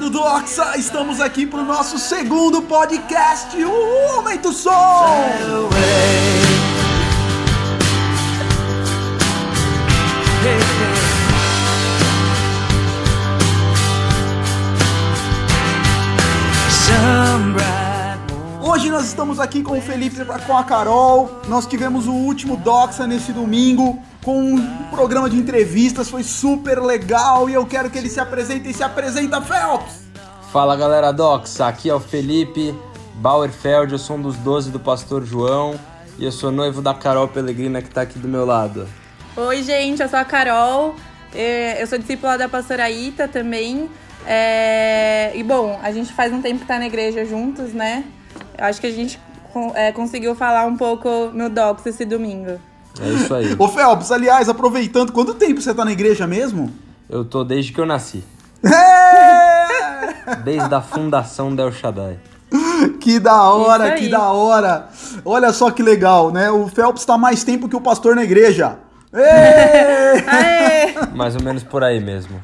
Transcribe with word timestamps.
Do 0.00 0.08
Doxa, 0.08 0.78
estamos 0.78 1.20
aqui 1.20 1.44
pro 1.44 1.62
nosso 1.62 1.98
segundo 1.98 2.62
podcast, 2.62 3.54
o 3.62 4.14
Aumenta 4.14 4.48
o 4.48 4.52
Som! 4.54 4.70
Hoje 18.62 18.88
nós 18.88 19.04
estamos 19.04 19.38
aqui 19.38 19.62
com 19.62 19.76
o 19.76 19.82
Felipe 19.82 20.24
com 20.46 20.56
a 20.56 20.64
Carol. 20.64 21.42
Nós 21.46 21.66
tivemos 21.66 22.06
o 22.06 22.12
último 22.12 22.56
Doxa 22.56 23.06
nesse 23.06 23.32
domingo 23.32 24.00
com 24.24 24.54
um 24.54 24.66
programa 24.90 25.28
de 25.28 25.36
entrevistas, 25.36 26.08
foi 26.08 26.22
super 26.22 26.80
legal 26.80 27.50
e 27.50 27.54
eu 27.54 27.66
quero 27.66 27.90
que 27.90 27.98
ele 27.98 28.08
se 28.08 28.20
apresente 28.20 28.70
e 28.70 28.72
se 28.72 28.82
apresenta, 28.82 29.42
Phelps! 29.42 29.99
Fala 30.52 30.74
galera 30.74 31.12
Doxa, 31.12 31.68
aqui 31.68 31.88
é 31.88 31.94
o 31.94 32.00
Felipe 32.00 32.74
Bauerfeld, 33.14 33.92
eu 33.92 33.98
sou 34.00 34.16
um 34.16 34.22
dos 34.22 34.36
12 34.38 34.72
do 34.72 34.80
Pastor 34.80 35.24
João 35.24 35.78
e 36.18 36.24
eu 36.24 36.32
sou 36.32 36.50
noivo 36.50 36.82
da 36.82 36.92
Carol 36.92 37.28
Pelegrina 37.28 37.80
que 37.80 37.88
tá 37.88 38.00
aqui 38.00 38.18
do 38.18 38.26
meu 38.26 38.44
lado. 38.44 38.88
Oi 39.36 39.62
gente, 39.62 40.02
eu 40.02 40.08
sou 40.08 40.18
a 40.18 40.24
Carol, 40.24 40.96
é, 41.32 41.80
eu 41.80 41.86
sou 41.86 41.96
discípula 41.96 42.36
da 42.36 42.48
pastora 42.48 42.90
Ita 42.90 43.28
também. 43.28 43.88
É... 44.26 45.30
E 45.36 45.42
bom, 45.44 45.78
a 45.84 45.92
gente 45.92 46.12
faz 46.12 46.32
um 46.32 46.42
tempo 46.42 46.58
que 46.58 46.66
tá 46.66 46.80
na 46.80 46.86
igreja 46.86 47.24
juntos, 47.24 47.72
né? 47.72 48.04
Eu 48.58 48.64
acho 48.64 48.80
que 48.80 48.88
a 48.88 48.92
gente 48.92 49.20
é, 49.76 49.92
conseguiu 49.92 50.34
falar 50.34 50.66
um 50.66 50.76
pouco 50.76 51.30
no 51.32 51.48
Docs 51.48 51.86
esse 51.86 52.04
domingo. 52.04 52.58
É 53.00 53.08
isso 53.08 53.32
aí. 53.32 53.54
Ô 53.56 53.68
Phelps, 53.68 54.10
aliás, 54.10 54.48
aproveitando, 54.48 55.12
quanto 55.12 55.32
tempo 55.34 55.60
você 55.60 55.72
tá 55.72 55.84
na 55.84 55.92
igreja 55.92 56.26
mesmo? 56.26 56.72
Eu 57.08 57.24
tô 57.24 57.44
desde 57.44 57.72
que 57.72 57.80
eu 57.80 57.86
nasci. 57.86 58.24
É! 58.64 59.10
Desde 60.44 60.74
a 60.74 60.80
fundação 60.80 61.54
del 61.54 61.72
Shaddai. 61.72 62.18
Que 63.00 63.18
da 63.18 63.50
hora, 63.50 63.94
que 63.94 64.08
da 64.08 64.32
hora. 64.32 64.88
Olha 65.24 65.52
só 65.52 65.70
que 65.70 65.82
legal, 65.82 66.32
né? 66.32 66.50
O 66.50 66.68
Phelps 66.68 67.04
tá 67.04 67.16
mais 67.16 67.44
tempo 67.44 67.68
que 67.68 67.76
o 67.76 67.80
pastor 67.80 68.16
na 68.16 68.24
igreja. 68.24 68.78
Mais 71.14 71.34
ou 71.34 71.42
menos 71.42 71.62
por 71.62 71.82
aí 71.82 72.00
mesmo. 72.00 72.40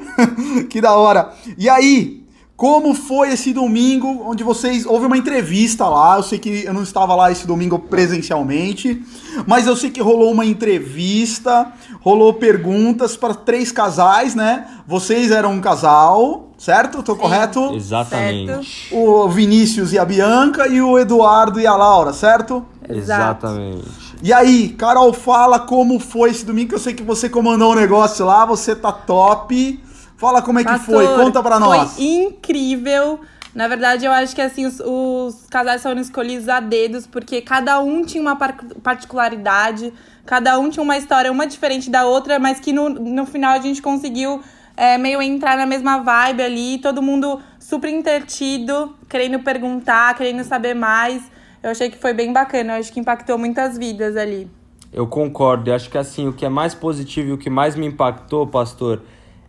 que 0.68 0.80
da 0.80 0.94
hora. 0.94 1.32
E 1.56 1.68
aí, 1.68 2.24
como 2.56 2.94
foi 2.94 3.32
esse 3.32 3.52
domingo 3.52 4.22
onde 4.24 4.42
vocês 4.42 4.86
houve 4.86 5.06
uma 5.06 5.16
entrevista 5.16 5.86
lá? 5.86 6.16
Eu 6.16 6.22
sei 6.22 6.38
que 6.38 6.64
eu 6.64 6.72
não 6.72 6.82
estava 6.82 7.14
lá 7.14 7.30
esse 7.30 7.46
domingo 7.46 7.78
presencialmente, 7.78 9.02
mas 9.46 9.66
eu 9.66 9.76
sei 9.76 9.90
que 9.90 10.00
rolou 10.00 10.32
uma 10.32 10.46
entrevista, 10.46 11.70
rolou 12.00 12.34
perguntas 12.34 13.16
para 13.16 13.34
três 13.34 13.70
casais, 13.70 14.34
né? 14.34 14.66
Vocês 14.86 15.30
eram 15.30 15.52
um 15.52 15.60
casal, 15.60 16.47
certo? 16.58 17.02
Tô 17.02 17.14
Sim. 17.14 17.20
correto? 17.20 17.74
Exatamente. 17.74 18.92
O 18.92 19.28
Vinícius 19.28 19.92
e 19.92 19.98
a 19.98 20.04
Bianca 20.04 20.66
e 20.66 20.82
o 20.82 20.98
Eduardo 20.98 21.60
e 21.60 21.66
a 21.66 21.74
Laura, 21.74 22.12
certo? 22.12 22.66
Exatamente. 22.88 23.84
E 24.20 24.32
aí, 24.32 24.70
Carol, 24.70 25.12
fala 25.12 25.60
como 25.60 26.00
foi 26.00 26.30
esse 26.30 26.44
domingo, 26.44 26.70
que 26.70 26.74
eu 26.74 26.80
sei 26.80 26.92
que 26.92 27.04
você 27.04 27.28
comandou 27.28 27.72
o 27.72 27.74
negócio 27.76 28.26
lá, 28.26 28.44
você 28.44 28.74
tá 28.74 28.90
top. 28.90 29.80
Fala 30.16 30.42
como 30.42 30.58
é 30.58 30.64
que 30.64 30.70
Pastor, 30.70 30.94
foi, 30.96 31.06
conta 31.24 31.40
pra 31.40 31.60
nós. 31.60 31.94
Foi 31.94 32.04
incrível. 32.04 33.20
Na 33.54 33.68
verdade, 33.68 34.04
eu 34.04 34.12
acho 34.12 34.34
que 34.34 34.42
assim, 34.42 34.66
os, 34.66 34.80
os 34.80 35.46
casais 35.48 35.82
foram 35.82 36.00
escolhidos 36.00 36.48
a 36.48 36.58
dedos, 36.58 37.06
porque 37.06 37.40
cada 37.40 37.80
um 37.80 38.04
tinha 38.04 38.20
uma 38.20 38.34
par 38.34 38.56
particularidade, 38.82 39.92
cada 40.26 40.58
um 40.58 40.68
tinha 40.68 40.82
uma 40.82 40.96
história, 40.98 41.30
uma 41.30 41.46
diferente 41.46 41.88
da 41.88 42.04
outra, 42.04 42.38
mas 42.38 42.58
que 42.58 42.72
no, 42.72 42.88
no 42.88 43.24
final 43.24 43.52
a 43.52 43.60
gente 43.60 43.80
conseguiu 43.80 44.42
é, 44.78 44.96
meio 44.96 45.20
entrar 45.20 45.56
na 45.56 45.66
mesma 45.66 45.98
vibe 45.98 46.40
ali, 46.40 46.78
todo 46.78 47.02
mundo 47.02 47.40
super 47.58 47.90
entretido, 47.90 48.94
querendo 49.08 49.40
perguntar, 49.40 50.16
querendo 50.16 50.44
saber 50.44 50.72
mais. 50.72 51.20
Eu 51.60 51.70
achei 51.70 51.90
que 51.90 51.98
foi 51.98 52.14
bem 52.14 52.32
bacana, 52.32 52.74
eu 52.74 52.78
acho 52.78 52.92
que 52.92 53.00
impactou 53.00 53.36
muitas 53.36 53.76
vidas 53.76 54.16
ali. 54.16 54.48
Eu 54.92 55.08
concordo. 55.08 55.68
Eu 55.68 55.74
acho 55.74 55.90
que 55.90 55.98
assim, 55.98 56.28
o 56.28 56.32
que 56.32 56.46
é 56.46 56.48
mais 56.48 56.74
positivo 56.74 57.30
e 57.30 57.32
o 57.32 57.38
que 57.38 57.50
mais 57.50 57.74
me 57.74 57.86
impactou, 57.86 58.46
pastor, 58.46 59.02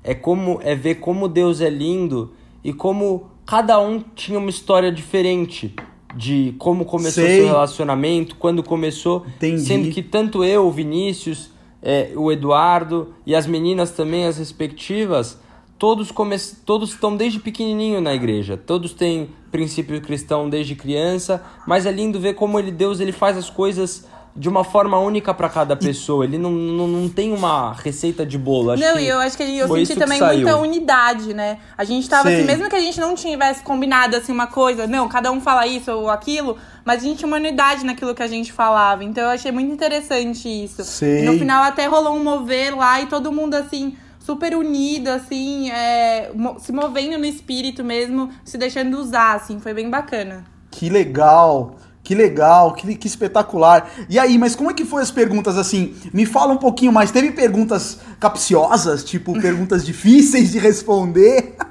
é 0.03 0.15
como 0.15 0.59
é 0.63 0.73
ver 0.73 0.95
como 0.95 1.27
Deus 1.27 1.61
é 1.61 1.69
lindo 1.69 2.33
e 2.63 2.73
como 2.73 3.29
cada 3.45 3.79
um 3.79 3.99
tinha 3.99 4.39
uma 4.39 4.49
história 4.49 4.91
diferente 4.91 5.75
de 6.15 6.55
como 6.57 6.85
começou 6.85 7.23
Sei. 7.23 7.41
seu 7.41 7.45
relacionamento, 7.45 8.35
quando 8.35 8.63
começou, 8.63 9.27
Entendi. 9.35 9.61
sendo 9.61 9.91
que 9.91 10.01
tanto 10.01 10.43
eu, 10.43 10.65
o 10.65 10.71
Vinícius, 10.71 11.51
é, 11.81 12.11
o 12.15 12.31
Eduardo 12.31 13.13
e 13.25 13.35
as 13.35 13.45
meninas 13.45 13.91
também, 13.91 14.25
as 14.25 14.37
respectivas, 14.37 15.39
todos 15.77 16.11
come 16.11 16.35
todos 16.65 16.91
estão 16.91 17.15
desde 17.15 17.39
pequenininho 17.39 18.01
na 18.01 18.13
igreja, 18.13 18.57
todos 18.57 18.93
têm 18.93 19.29
princípio 19.51 19.99
cristão 20.01 20.49
desde 20.49 20.75
criança, 20.75 21.43
mas 21.65 21.85
é 21.85 21.91
lindo 21.91 22.19
ver 22.19 22.35
como 22.35 22.59
ele 22.59 22.71
Deus 22.71 22.99
ele 22.99 23.11
faz 23.11 23.37
as 23.37 23.49
coisas 23.49 24.07
de 24.35 24.47
uma 24.47 24.63
forma 24.63 24.97
única 24.99 25.33
para 25.33 25.49
cada 25.49 25.75
pessoa. 25.75 26.23
Ele 26.23 26.37
não, 26.37 26.51
não, 26.51 26.87
não 26.87 27.09
tem 27.09 27.33
uma 27.33 27.73
receita 27.73 28.25
de 28.25 28.37
bolo. 28.37 28.71
Acho 28.71 28.83
não, 28.83 28.95
que 28.95 29.01
e 29.01 29.07
eu 29.07 29.19
acho 29.19 29.37
que 29.37 29.43
eu 29.43 29.67
senti 29.67 29.95
também 29.95 30.21
muita 30.21 30.57
unidade, 30.57 31.33
né? 31.33 31.57
A 31.77 31.83
gente 31.83 32.07
tava 32.09 32.29
Sei. 32.29 32.37
assim, 32.37 32.45
mesmo 32.45 32.69
que 32.69 32.75
a 32.75 32.79
gente 32.79 32.99
não 32.99 33.15
tivesse 33.15 33.63
combinado 33.63 34.15
assim 34.15 34.31
uma 34.31 34.47
coisa, 34.47 34.87
não, 34.87 35.07
cada 35.07 35.31
um 35.31 35.41
fala 35.41 35.67
isso 35.67 35.91
ou 35.91 36.09
aquilo, 36.09 36.57
mas 36.85 37.03
a 37.03 37.05
gente 37.05 37.19
tinha 37.19 37.27
uma 37.27 37.37
unidade 37.37 37.85
naquilo 37.85 38.15
que 38.15 38.23
a 38.23 38.27
gente 38.27 38.53
falava. 38.53 39.03
Então 39.03 39.23
eu 39.23 39.29
achei 39.29 39.51
muito 39.51 39.71
interessante 39.71 40.47
isso. 40.47 40.83
Sei. 40.83 41.21
E 41.21 41.25
no 41.25 41.37
final 41.37 41.63
até 41.63 41.85
rolou 41.87 42.15
um 42.15 42.23
mover 42.23 42.75
lá 42.77 43.01
e 43.01 43.07
todo 43.07 43.31
mundo 43.31 43.55
assim 43.55 43.95
super 44.19 44.55
unido, 44.55 45.07
assim, 45.07 45.71
é, 45.71 46.31
se 46.59 46.71
movendo 46.71 47.17
no 47.17 47.25
espírito 47.25 47.83
mesmo, 47.83 48.29
se 48.43 48.59
deixando 48.59 48.99
usar, 48.99 49.33
assim, 49.33 49.59
foi 49.59 49.73
bem 49.73 49.89
bacana. 49.89 50.45
Que 50.69 50.87
legal, 50.87 51.77
que 52.09 52.15
legal, 52.15 52.73
que, 52.73 52.95
que 52.95 53.05
espetacular. 53.05 53.87
E 54.09 54.17
aí, 54.17 54.35
mas 54.39 54.55
como 54.55 54.71
é 54.71 54.73
que 54.73 54.83
foi 54.83 54.99
as 55.03 55.11
perguntas 55.11 55.59
assim? 55.59 55.93
Me 56.11 56.25
fala 56.25 56.53
um 56.53 56.57
pouquinho 56.57 56.91
mais. 56.91 57.11
Teve 57.11 57.29
perguntas 57.31 57.99
capciosas, 58.19 59.03
tipo 59.03 59.31
perguntas 59.39 59.85
difíceis 59.85 60.49
de 60.49 60.57
responder? 60.57 61.53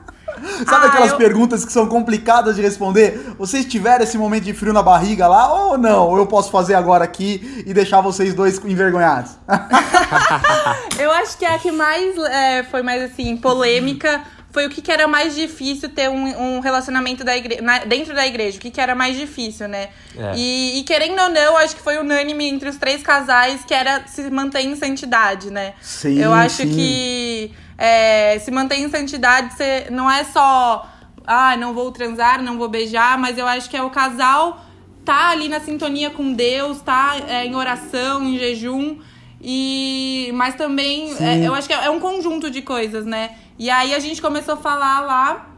Sabe 0.65 0.87
Ah, 0.87 0.89
aquelas 0.91 1.11
eu- 1.11 1.17
perguntas 1.17 1.65
que 1.65 1.73
são 1.73 1.89
complicadas 1.89 2.55
de 2.55 2.63
responder? 2.63 3.35
Vocês 3.37 3.65
tiveram 3.65 4.05
esse 4.05 4.17
momento 4.17 4.45
de 4.45 4.55
frio 4.55 4.73
na 4.73 4.81
barriga 4.81 5.27
lá 5.27 5.53
ou 5.53 5.77
não? 5.77 6.07
Ou 6.07 6.19
eu 6.19 6.27
posso 6.27 6.53
fazer 6.53 6.75
agora 6.75 7.03
aqui 7.03 7.65
e 7.67 7.75
deixar 7.75 8.01
vocês 8.01 8.33
dois 8.33 8.65
envergonhados? 8.65 9.33
Eu 11.01 11.11
acho 11.11 11.37
que 11.37 11.45
a 11.45 11.59
que 11.59 11.73
mais 11.73 12.17
é, 12.17 12.63
foi 12.63 12.83
mais 12.83 13.03
assim, 13.11 13.37
polêmica 13.37 14.23
foi 14.51 14.67
o 14.67 14.71
que, 14.71 14.81
que 14.81 14.91
era 14.91 15.07
mais 15.07 15.35
difícil 15.35 15.89
ter 15.91 16.09
um, 16.09 16.57
um 16.57 16.61
relacionamento 16.61 17.23
da 17.23 17.37
igre 17.37 17.61
na- 17.61 17.81
dentro 17.85 18.15
da 18.15 18.27
igreja. 18.27 18.57
O 18.57 18.61
que, 18.61 18.71
que 18.71 18.81
era 18.81 18.95
mais 18.95 19.17
difícil, 19.17 19.69
né? 19.69 19.89
É. 20.17 20.33
E, 20.37 20.79
e 20.81 20.85
querendo 20.85 21.21
ou 21.21 21.29
não, 21.29 21.57
acho 21.59 21.77
que 21.77 21.83
foi 21.83 21.99
unânime 21.99 22.49
entre 22.49 22.69
os 22.69 22.77
três 22.77 23.03
casais 23.03 23.65
que 23.65 23.75
era 23.75 24.07
se 24.07 24.31
manter 24.31 24.61
em 24.63 24.75
santidade, 24.75 25.51
né? 25.51 25.75
Sim, 25.81 26.19
Eu 26.19 26.33
acho 26.33 26.63
sim. 26.63 26.69
que 26.75 27.53
é, 27.77 28.39
se 28.39 28.51
manter 28.51 28.77
em 28.77 28.89
santidade 28.91 29.55
você, 29.55 29.87
não 29.91 30.11
é 30.11 30.25
só, 30.25 30.91
ah, 31.27 31.57
não 31.57 31.75
vou 31.75 31.93
transar, 31.93 32.43
não 32.43 32.57
vou 32.57 32.69
beijar, 32.69 33.19
mas 33.19 33.37
eu 33.39 33.47
acho 33.47 33.69
que 33.69 33.77
é 33.77 33.83
o 33.83 33.91
casal 33.91 34.65
tá 35.05 35.31
ali 35.31 35.49
na 35.49 35.59
sintonia 35.61 36.11
com 36.11 36.33
Deus, 36.35 36.81
tá 36.83 37.17
é, 37.29 37.47
em 37.47 37.55
oração, 37.55 38.23
em 38.25 38.39
jejum. 38.39 38.99
E 39.41 40.31
mas 40.35 40.55
também 40.57 41.13
é, 41.21 41.47
eu 41.47 41.55
acho 41.55 41.69
que 41.69 41.75
é, 41.75 41.87
é 41.87 41.91
um 41.91 42.01
conjunto 42.01 42.51
de 42.51 42.61
coisas, 42.63 43.07
né? 43.07 43.37
E 43.59 43.71
aí 43.71 43.95
a 43.95 43.99
gente 43.99 44.21
começou 44.21 44.55
a 44.55 44.57
falar 44.57 45.01
lá. 45.01 45.55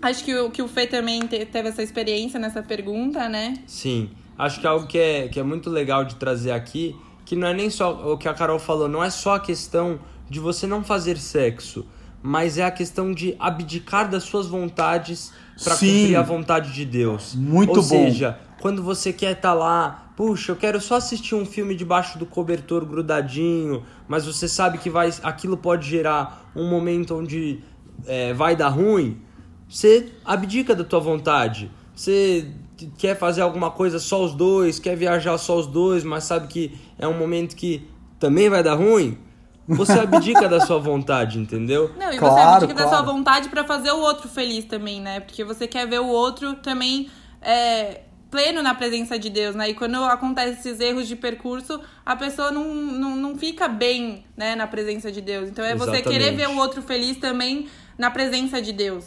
Acho 0.00 0.24
que 0.24 0.34
o, 0.34 0.50
que 0.50 0.60
o 0.60 0.68
Fê 0.68 0.86
também 0.86 1.20
te- 1.20 1.46
teve 1.46 1.68
essa 1.68 1.82
experiência 1.82 2.38
nessa 2.38 2.62
pergunta, 2.62 3.28
né? 3.28 3.54
Sim, 3.66 4.10
acho 4.36 4.60
que 4.60 4.66
é 4.66 4.70
algo 4.70 4.86
que 4.86 4.98
é, 4.98 5.28
que 5.28 5.38
é 5.38 5.42
muito 5.42 5.70
legal 5.70 6.04
de 6.04 6.16
trazer 6.16 6.50
aqui, 6.50 6.96
que 7.24 7.36
não 7.36 7.46
é 7.46 7.54
nem 7.54 7.70
só 7.70 8.12
o 8.12 8.18
que 8.18 8.28
a 8.28 8.34
Carol 8.34 8.58
falou, 8.58 8.88
não 8.88 9.02
é 9.02 9.10
só 9.10 9.36
a 9.36 9.40
questão 9.40 10.00
de 10.28 10.40
você 10.40 10.66
não 10.66 10.82
fazer 10.82 11.16
sexo, 11.18 11.86
mas 12.20 12.58
é 12.58 12.64
a 12.64 12.70
questão 12.70 13.12
de 13.12 13.36
abdicar 13.38 14.10
das 14.10 14.24
suas 14.24 14.46
vontades 14.48 15.32
para 15.62 15.74
cumprir 15.74 16.16
a 16.16 16.22
vontade 16.22 16.72
de 16.72 16.84
Deus. 16.84 17.34
Muito 17.36 17.70
Ou 17.70 17.76
bom. 17.76 17.82
seja, 17.82 18.38
quando 18.62 18.80
você 18.80 19.12
quer 19.12 19.32
estar 19.32 19.54
lá, 19.54 20.12
puxa, 20.16 20.52
eu 20.52 20.56
quero 20.56 20.80
só 20.80 20.94
assistir 20.94 21.34
um 21.34 21.44
filme 21.44 21.74
debaixo 21.74 22.16
do 22.16 22.24
cobertor 22.24 22.86
grudadinho, 22.86 23.82
mas 24.06 24.24
você 24.24 24.46
sabe 24.46 24.78
que 24.78 24.88
vai, 24.88 25.12
aquilo 25.24 25.56
pode 25.56 25.88
gerar 25.88 26.48
um 26.54 26.70
momento 26.70 27.16
onde 27.16 27.58
é, 28.06 28.32
vai 28.32 28.54
dar 28.54 28.68
ruim, 28.68 29.20
você 29.68 30.12
abdica 30.24 30.76
da 30.76 30.84
tua 30.84 31.00
vontade. 31.00 31.72
Você 31.92 32.52
quer 32.96 33.18
fazer 33.18 33.40
alguma 33.40 33.68
coisa 33.68 33.98
só 33.98 34.24
os 34.24 34.32
dois, 34.32 34.78
quer 34.78 34.94
viajar 34.94 35.36
só 35.38 35.58
os 35.58 35.66
dois, 35.66 36.04
mas 36.04 36.22
sabe 36.22 36.46
que 36.46 36.72
é 36.96 37.08
um 37.08 37.18
momento 37.18 37.56
que 37.56 37.84
também 38.20 38.48
vai 38.48 38.62
dar 38.62 38.74
ruim. 38.74 39.18
Você 39.66 39.98
abdica 39.98 40.48
da 40.48 40.60
sua 40.60 40.78
vontade, 40.78 41.36
entendeu? 41.36 41.90
Não, 41.98 42.12
e 42.12 42.12
você 42.12 42.18
Claro, 42.18 42.50
abdica 42.50 42.74
da 42.74 42.82
sua 42.82 42.98
claro. 43.02 43.06
vontade 43.06 43.48
pra 43.48 43.64
fazer 43.64 43.90
o 43.90 43.98
outro 43.98 44.28
feliz 44.28 44.66
também, 44.66 45.00
né? 45.00 45.18
Porque 45.18 45.42
você 45.42 45.66
quer 45.66 45.84
ver 45.88 46.00
o 46.00 46.06
outro 46.06 46.54
também 46.54 47.08
é, 47.40 48.02
pleno 48.32 48.62
na 48.62 48.74
presença 48.74 49.18
de 49.18 49.28
Deus, 49.28 49.54
né? 49.54 49.68
E 49.68 49.74
quando 49.74 50.02
acontecem 50.04 50.54
esses 50.54 50.80
erros 50.80 51.06
de 51.06 51.14
percurso, 51.14 51.78
a 52.04 52.16
pessoa 52.16 52.50
não, 52.50 52.74
não, 52.74 53.14
não 53.14 53.36
fica 53.36 53.68
bem 53.68 54.24
né, 54.34 54.56
na 54.56 54.66
presença 54.66 55.12
de 55.12 55.20
Deus. 55.20 55.50
Então 55.50 55.62
é 55.62 55.76
você 55.76 55.98
Exatamente. 55.98 56.08
querer 56.08 56.34
ver 56.34 56.48
o 56.48 56.56
outro 56.56 56.80
feliz 56.80 57.18
também 57.18 57.68
na 57.98 58.10
presença 58.10 58.60
de 58.60 58.72
Deus. 58.72 59.04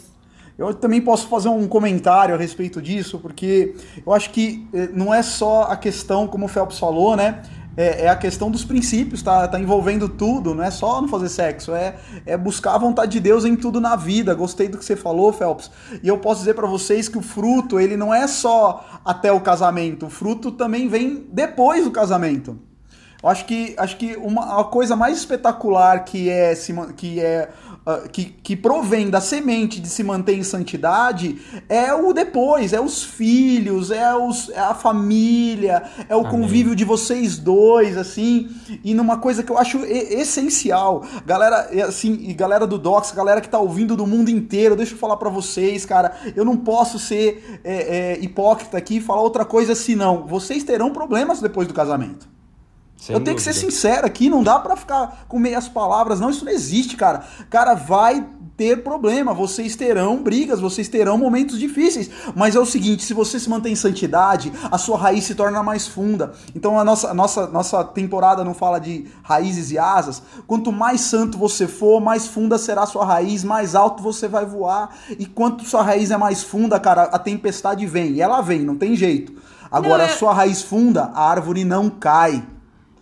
Eu 0.56 0.72
também 0.72 1.02
posso 1.02 1.26
fazer 1.28 1.48
um 1.48 1.66
comentário 1.66 2.34
a 2.34 2.38
respeito 2.38 2.80
disso, 2.80 3.18
porque 3.18 3.74
eu 4.06 4.12
acho 4.14 4.30
que 4.30 4.66
eh, 4.72 4.88
não 4.92 5.12
é 5.12 5.22
só 5.22 5.64
a 5.64 5.76
questão, 5.76 6.26
como 6.28 6.46
o 6.46 6.48
Phelps 6.48 6.78
falou, 6.78 7.14
né? 7.16 7.42
É, 7.76 8.04
é, 8.04 8.08
a 8.08 8.16
questão 8.16 8.50
dos 8.50 8.64
princípios, 8.64 9.22
tá, 9.22 9.46
tá 9.46 9.60
envolvendo 9.60 10.08
tudo, 10.08 10.54
não 10.54 10.64
é 10.64 10.70
só 10.70 11.00
não 11.00 11.08
fazer 11.08 11.28
sexo, 11.28 11.74
é, 11.74 11.96
é 12.24 12.36
buscar 12.36 12.74
a 12.74 12.78
vontade 12.78 13.12
de 13.12 13.20
Deus 13.20 13.44
em 13.44 13.54
tudo 13.54 13.80
na 13.80 13.96
vida. 13.96 14.34
Gostei 14.34 14.66
do 14.68 14.78
que 14.78 14.84
você 14.84 14.96
falou, 14.96 15.32
Phelps. 15.32 15.70
E 16.02 16.08
eu 16.08 16.16
posso 16.18 16.40
dizer 16.40 16.54
para 16.54 16.66
vocês 16.66 17.08
que 17.08 17.18
o 17.18 17.22
fruto, 17.22 17.78
ele 17.78 17.96
não 17.96 18.14
é 18.14 18.26
só 18.26 19.00
até 19.04 19.30
o 19.30 19.40
casamento, 19.40 20.06
o 20.06 20.10
fruto 20.10 20.50
também 20.52 20.88
vem 20.88 21.26
depois 21.30 21.84
do 21.84 21.90
casamento. 21.90 22.58
Eu 23.22 23.30
acho 23.30 23.44
que, 23.44 23.74
acho 23.76 23.96
que 23.96 24.16
uma 24.16 24.60
a 24.60 24.64
coisa 24.64 24.94
mais 24.94 25.18
espetacular 25.18 26.04
que 26.04 26.28
é, 26.30 26.54
que 26.96 27.20
é 27.20 27.48
que, 28.12 28.24
que 28.24 28.56
provém 28.56 29.08
da 29.08 29.20
semente 29.20 29.80
de 29.80 29.88
se 29.88 30.02
manter 30.02 30.36
em 30.36 30.42
santidade 30.42 31.38
é 31.68 31.94
o 31.94 32.12
depois, 32.12 32.72
é 32.72 32.80
os 32.80 33.04
filhos, 33.04 33.92
é, 33.92 34.12
os, 34.14 34.50
é 34.50 34.58
a 34.58 34.74
família, 34.74 35.84
é 36.08 36.16
o 36.16 36.20
Amém. 36.20 36.32
convívio 36.32 36.74
de 36.74 36.84
vocês 36.84 37.38
dois, 37.38 37.96
assim, 37.96 38.50
e 38.82 38.92
numa 38.92 39.18
coisa 39.18 39.42
que 39.42 39.52
eu 39.52 39.58
acho 39.58 39.84
essencial. 39.84 41.04
Galera, 41.24 41.68
assim, 41.86 42.14
e 42.22 42.34
galera 42.34 42.66
do 42.66 42.76
Docs, 42.76 43.12
galera 43.12 43.40
que 43.40 43.48
tá 43.48 43.58
ouvindo 43.58 43.94
do 43.94 44.06
mundo 44.06 44.30
inteiro, 44.30 44.74
deixa 44.74 44.94
eu 44.94 44.98
falar 44.98 45.16
para 45.16 45.30
vocês, 45.30 45.86
cara, 45.86 46.16
eu 46.34 46.44
não 46.44 46.56
posso 46.56 46.98
ser 46.98 47.60
é, 47.62 48.14
é, 48.14 48.18
hipócrita 48.20 48.76
aqui 48.76 48.96
e 48.96 49.00
falar 49.00 49.20
outra 49.20 49.44
coisa 49.44 49.76
senão, 49.76 50.26
vocês 50.26 50.64
terão 50.64 50.92
problemas 50.92 51.40
depois 51.40 51.68
do 51.68 51.74
casamento. 51.74 52.35
Sem 52.96 53.14
eu 53.14 53.20
tenho 53.20 53.34
dúvida. 53.34 53.34
que 53.34 53.42
ser 53.42 53.52
sincero 53.52 54.06
aqui, 54.06 54.28
não 54.28 54.42
dá 54.42 54.58
para 54.58 54.74
ficar 54.74 55.26
com 55.28 55.38
meias 55.38 55.68
palavras, 55.68 56.18
não, 56.18 56.30
isso 56.30 56.44
não 56.44 56.52
existe, 56.52 56.96
cara. 56.96 57.24
Cara, 57.50 57.74
vai 57.74 58.26
ter 58.56 58.82
problema, 58.82 59.34
vocês 59.34 59.76
terão 59.76 60.22
brigas, 60.22 60.60
vocês 60.60 60.88
terão 60.88 61.18
momentos 61.18 61.58
difíceis, 61.58 62.10
mas 62.34 62.56
é 62.56 62.58
o 62.58 62.64
seguinte, 62.64 63.04
se 63.04 63.12
você 63.12 63.38
se 63.38 63.50
mantém 63.50 63.74
em 63.74 63.76
santidade, 63.76 64.50
a 64.70 64.78
sua 64.78 64.96
raiz 64.96 65.24
se 65.24 65.34
torna 65.34 65.62
mais 65.62 65.86
funda. 65.86 66.32
Então 66.54 66.78
a 66.78 66.84
nossa, 66.84 67.10
a 67.10 67.14
nossa, 67.14 67.46
nossa 67.48 67.84
temporada 67.84 68.42
não 68.42 68.54
fala 68.54 68.78
de 68.78 69.06
raízes 69.22 69.70
e 69.70 69.78
asas. 69.78 70.22
Quanto 70.46 70.72
mais 70.72 71.02
santo 71.02 71.36
você 71.36 71.68
for, 71.68 72.00
mais 72.00 72.26
funda 72.26 72.56
será 72.56 72.84
a 72.84 72.86
sua 72.86 73.04
raiz, 73.04 73.44
mais 73.44 73.74
alto 73.74 74.02
você 74.02 74.26
vai 74.26 74.46
voar. 74.46 74.88
E 75.18 75.26
quanto 75.26 75.64
sua 75.64 75.82
raiz 75.82 76.10
é 76.10 76.16
mais 76.16 76.42
funda, 76.42 76.80
cara, 76.80 77.04
a 77.04 77.18
tempestade 77.18 77.86
vem, 77.86 78.12
e 78.12 78.22
ela 78.22 78.40
vem, 78.40 78.60
não 78.60 78.76
tem 78.76 78.96
jeito. 78.96 79.34
Agora, 79.70 80.04
não, 80.04 80.10
é... 80.10 80.14
a 80.14 80.16
sua 80.16 80.32
raiz 80.32 80.62
funda, 80.62 81.10
a 81.14 81.28
árvore 81.28 81.64
não 81.64 81.90
cai. 81.90 82.42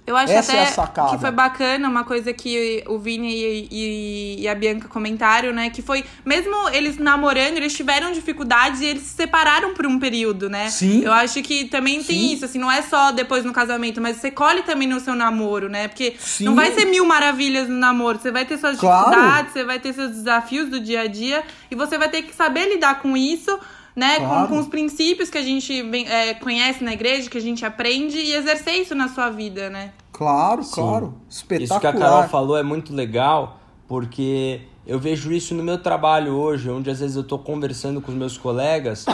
Eu 0.06 0.16
acho 0.18 0.32
Essa 0.32 0.52
é 0.52 0.62
até 0.64 1.00
é 1.00 1.10
que 1.10 1.18
foi 1.18 1.30
bacana 1.30 1.88
uma 1.88 2.04
coisa 2.04 2.30
que 2.30 2.84
o 2.86 2.98
Vini 2.98 3.34
e, 3.34 3.68
e, 3.70 4.42
e, 4.42 4.48
a 4.48 4.54
Bianca 4.54 4.86
comentaram, 4.86 5.50
né? 5.50 5.70
Que 5.70 5.80
foi, 5.80 6.04
mesmo 6.26 6.68
eles 6.68 6.98
namorando, 6.98 7.56
eles 7.56 7.74
tiveram 7.74 8.12
dificuldades 8.12 8.82
e 8.82 8.84
eles 8.84 9.02
se 9.02 9.14
separaram 9.14 9.72
por 9.72 9.86
um 9.86 9.98
período, 9.98 10.50
né? 10.50 10.68
Sim. 10.68 11.02
Eu 11.02 11.12
acho 11.12 11.42
que 11.42 11.64
também 11.64 12.00
Sim. 12.00 12.06
tem 12.06 12.32
isso, 12.34 12.44
assim, 12.44 12.58
não 12.58 12.70
é 12.70 12.82
só 12.82 13.12
depois 13.12 13.46
no 13.46 13.52
casamento, 13.52 13.98
mas 13.98 14.18
você 14.18 14.30
colhe 14.30 14.62
também 14.62 14.86
no 14.86 15.00
seu 15.00 15.14
namoro, 15.14 15.70
né? 15.70 15.88
Porque 15.88 16.14
Sim. 16.18 16.44
não 16.44 16.54
vai 16.54 16.70
ser 16.72 16.84
mil 16.84 17.06
maravilhas 17.06 17.66
no 17.66 17.76
namoro, 17.76 18.18
você 18.18 18.30
vai 18.30 18.44
ter 18.44 18.58
suas 18.58 18.78
claro. 18.78 19.06
dificuldades, 19.06 19.52
você 19.54 19.64
vai 19.64 19.80
ter 19.80 19.94
seus 19.94 20.10
desafios 20.10 20.68
do 20.68 20.80
dia 20.80 21.00
a 21.00 21.06
dia 21.06 21.42
e 21.70 21.74
você 21.74 21.96
vai 21.96 22.10
ter 22.10 22.22
que 22.22 22.34
saber 22.34 22.68
lidar 22.68 23.00
com 23.00 23.16
isso 23.16 23.58
né? 23.94 24.19
Claro. 24.19 24.49
Com, 24.49 24.55
com, 24.55 24.61
os 24.61 24.69
princípios 24.69 25.31
que 25.31 25.38
a 25.38 25.43
gente 25.43 25.73
é, 26.06 26.35
conhece 26.35 26.82
na 26.82 26.93
igreja, 26.93 27.31
que 27.31 27.38
a 27.38 27.41
gente 27.41 27.64
aprende 27.64 28.17
e 28.19 28.32
exercer 28.32 28.75
isso 28.75 28.94
na 28.94 29.08
sua 29.08 29.31
vida, 29.31 29.70
né? 29.70 29.93
Claro, 30.12 30.62
Sim. 30.62 30.75
claro. 30.75 31.14
Espetacular. 31.29 31.64
Isso 31.64 31.81
que 31.81 31.87
a 31.87 31.93
Carol 31.93 32.29
falou 32.29 32.56
é 32.56 32.62
muito 32.62 32.94
legal, 32.94 33.61
porque 33.87 34.62
eu 34.87 34.99
vejo 34.99 35.32
isso 35.32 35.55
no 35.55 35.62
meu 35.62 35.79
trabalho 35.79 36.35
hoje, 36.35 36.70
onde 36.70 36.91
às 36.91 37.00
vezes 37.00 37.17
eu 37.17 37.23
estou 37.23 37.38
conversando 37.38 38.00
com 38.00 38.11
os 38.11 38.17
meus 38.17 38.37
colegas 38.37 39.06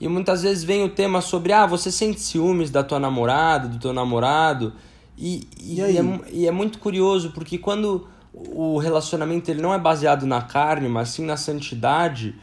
e 0.00 0.06
muitas 0.08 0.42
vezes 0.42 0.62
vem 0.62 0.84
o 0.84 0.88
tema 0.88 1.20
sobre, 1.20 1.52
ah, 1.52 1.66
você 1.66 1.90
sente 1.90 2.20
ciúmes 2.20 2.70
da 2.70 2.84
tua 2.84 3.00
namorada, 3.00 3.68
do 3.68 3.78
teu 3.78 3.92
namorado. 3.92 4.72
E, 5.16 5.48
e, 5.60 5.80
e, 5.80 5.98
é, 5.98 6.20
e 6.30 6.46
é 6.46 6.50
muito 6.52 6.78
curioso, 6.78 7.32
porque 7.32 7.58
quando 7.58 8.06
o 8.32 8.78
relacionamento 8.78 9.50
ele 9.50 9.60
não 9.60 9.74
é 9.74 9.78
baseado 9.78 10.24
na 10.24 10.40
carne, 10.40 10.88
mas 10.88 11.08
sim 11.10 11.24
na 11.24 11.36
santidade, 11.36 12.36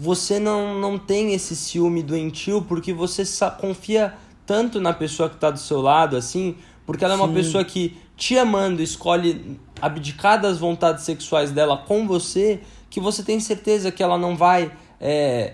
você 0.00 0.40
não, 0.40 0.80
não 0.80 0.98
tem 0.98 1.34
esse 1.34 1.54
ciúme 1.54 2.02
doentio 2.02 2.62
porque 2.62 2.90
você 2.90 3.22
confia 3.60 4.14
tanto 4.46 4.80
na 4.80 4.94
pessoa 4.94 5.28
que 5.28 5.34
está 5.34 5.50
do 5.50 5.58
seu 5.58 5.82
lado, 5.82 6.16
assim, 6.16 6.56
porque 6.86 7.04
ela 7.04 7.12
é 7.12 7.16
uma 7.18 7.28
Sim. 7.28 7.34
pessoa 7.34 7.62
que, 7.62 7.98
te 8.16 8.38
amando, 8.38 8.80
escolhe 8.80 9.60
abdicar 9.80 10.40
das 10.40 10.58
vontades 10.58 11.04
sexuais 11.04 11.50
dela 11.50 11.76
com 11.76 12.06
você, 12.06 12.60
que 12.88 12.98
você 12.98 13.22
tem 13.22 13.38
certeza 13.40 13.92
que 13.92 14.02
ela 14.02 14.16
não 14.16 14.38
vai 14.38 14.72
é, 14.98 15.52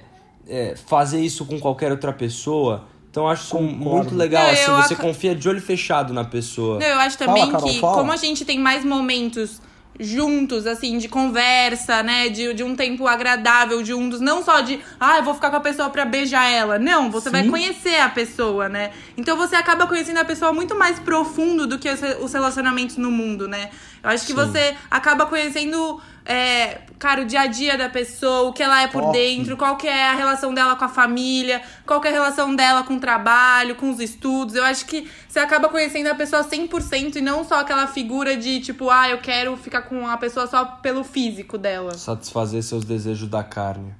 é, 0.48 0.76
fazer 0.76 1.20
isso 1.20 1.44
com 1.44 1.58
qualquer 1.58 1.90
outra 1.90 2.12
pessoa. 2.12 2.84
Então 3.10 3.28
acho 3.28 3.46
isso 3.46 3.60
muito 3.60 4.14
legal, 4.14 4.44
não, 4.44 4.52
assim, 4.52 4.70
você 4.70 4.94
ac... 4.94 5.02
confia 5.02 5.34
de 5.34 5.48
olho 5.48 5.60
fechado 5.60 6.14
na 6.14 6.24
pessoa. 6.24 6.78
Não, 6.78 6.86
eu 6.86 7.00
acho 7.00 7.18
também 7.18 7.46
fala, 7.46 7.52
Carol, 7.52 7.68
que, 7.68 7.80
fala. 7.80 7.96
como 7.96 8.12
a 8.12 8.16
gente 8.16 8.44
tem 8.44 8.60
mais 8.60 8.84
momentos 8.84 9.60
juntos, 9.98 10.66
assim, 10.66 10.98
de 10.98 11.08
conversa, 11.08 12.02
né? 12.02 12.28
De, 12.28 12.54
de 12.54 12.62
um 12.62 12.74
tempo 12.74 13.06
agradável 13.06 13.84
juntos. 13.84 14.20
Não 14.20 14.42
só 14.42 14.60
de, 14.60 14.80
ah, 14.98 15.18
eu 15.18 15.24
vou 15.24 15.34
ficar 15.34 15.50
com 15.50 15.56
a 15.56 15.60
pessoa 15.60 15.90
pra 15.90 16.04
beijar 16.04 16.50
ela. 16.50 16.78
Não, 16.78 17.10
você 17.10 17.28
Sim. 17.28 17.32
vai 17.32 17.48
conhecer 17.48 18.00
a 18.00 18.08
pessoa, 18.08 18.68
né? 18.68 18.90
Então 19.16 19.36
você 19.36 19.56
acaba 19.56 19.86
conhecendo 19.86 20.18
a 20.18 20.24
pessoa 20.24 20.52
muito 20.52 20.74
mais 20.76 20.98
profundo 20.98 21.66
do 21.66 21.78
que 21.78 21.88
os 21.88 22.32
relacionamentos 22.32 22.96
no 22.96 23.10
mundo, 23.10 23.48
né? 23.48 23.70
Eu 24.02 24.10
acho 24.10 24.26
que 24.26 24.32
Sim. 24.32 24.38
você 24.38 24.76
acaba 24.90 25.26
conhecendo 25.26 26.00
é, 26.26 26.80
cara, 26.98 27.22
o 27.22 27.24
dia 27.24 27.42
a 27.42 27.46
dia 27.46 27.78
da 27.78 27.88
pessoa, 27.88 28.48
o 28.48 28.52
que 28.52 28.60
ela 28.60 28.82
é 28.82 28.88
por 28.88 29.12
dentro, 29.12 29.56
qual 29.56 29.76
que 29.76 29.86
é 29.86 30.10
a 30.10 30.14
relação 30.14 30.52
dela 30.52 30.74
com 30.74 30.84
a 30.84 30.88
família, 30.88 31.62
qual 31.86 32.00
que 32.00 32.08
é 32.08 32.10
a 32.10 32.14
relação 32.14 32.54
dela 32.56 32.82
com 32.82 32.96
o 32.96 33.00
trabalho, 33.00 33.76
com 33.76 33.90
os 33.90 34.00
estudos. 34.00 34.56
Eu 34.56 34.64
acho 34.64 34.86
que 34.86 35.08
você 35.28 35.38
acaba 35.38 35.68
conhecendo 35.68 36.08
a 36.08 36.16
pessoa 36.16 36.42
100% 36.42 37.16
e 37.16 37.20
não 37.20 37.44
só 37.44 37.60
aquela 37.60 37.86
figura 37.86 38.36
de 38.36 38.58
tipo, 38.60 38.90
ah, 38.90 39.08
eu 39.08 39.18
quero 39.18 39.56
ficar 39.56 39.82
com 39.82 40.06
a 40.08 40.16
pessoa 40.16 40.48
só 40.48 40.64
pelo 40.64 41.04
físico 41.04 41.56
dela. 41.56 41.94
Satisfazer 41.94 42.60
seus 42.64 42.84
desejos 42.84 43.28
da 43.28 43.44
carne. 43.44 43.94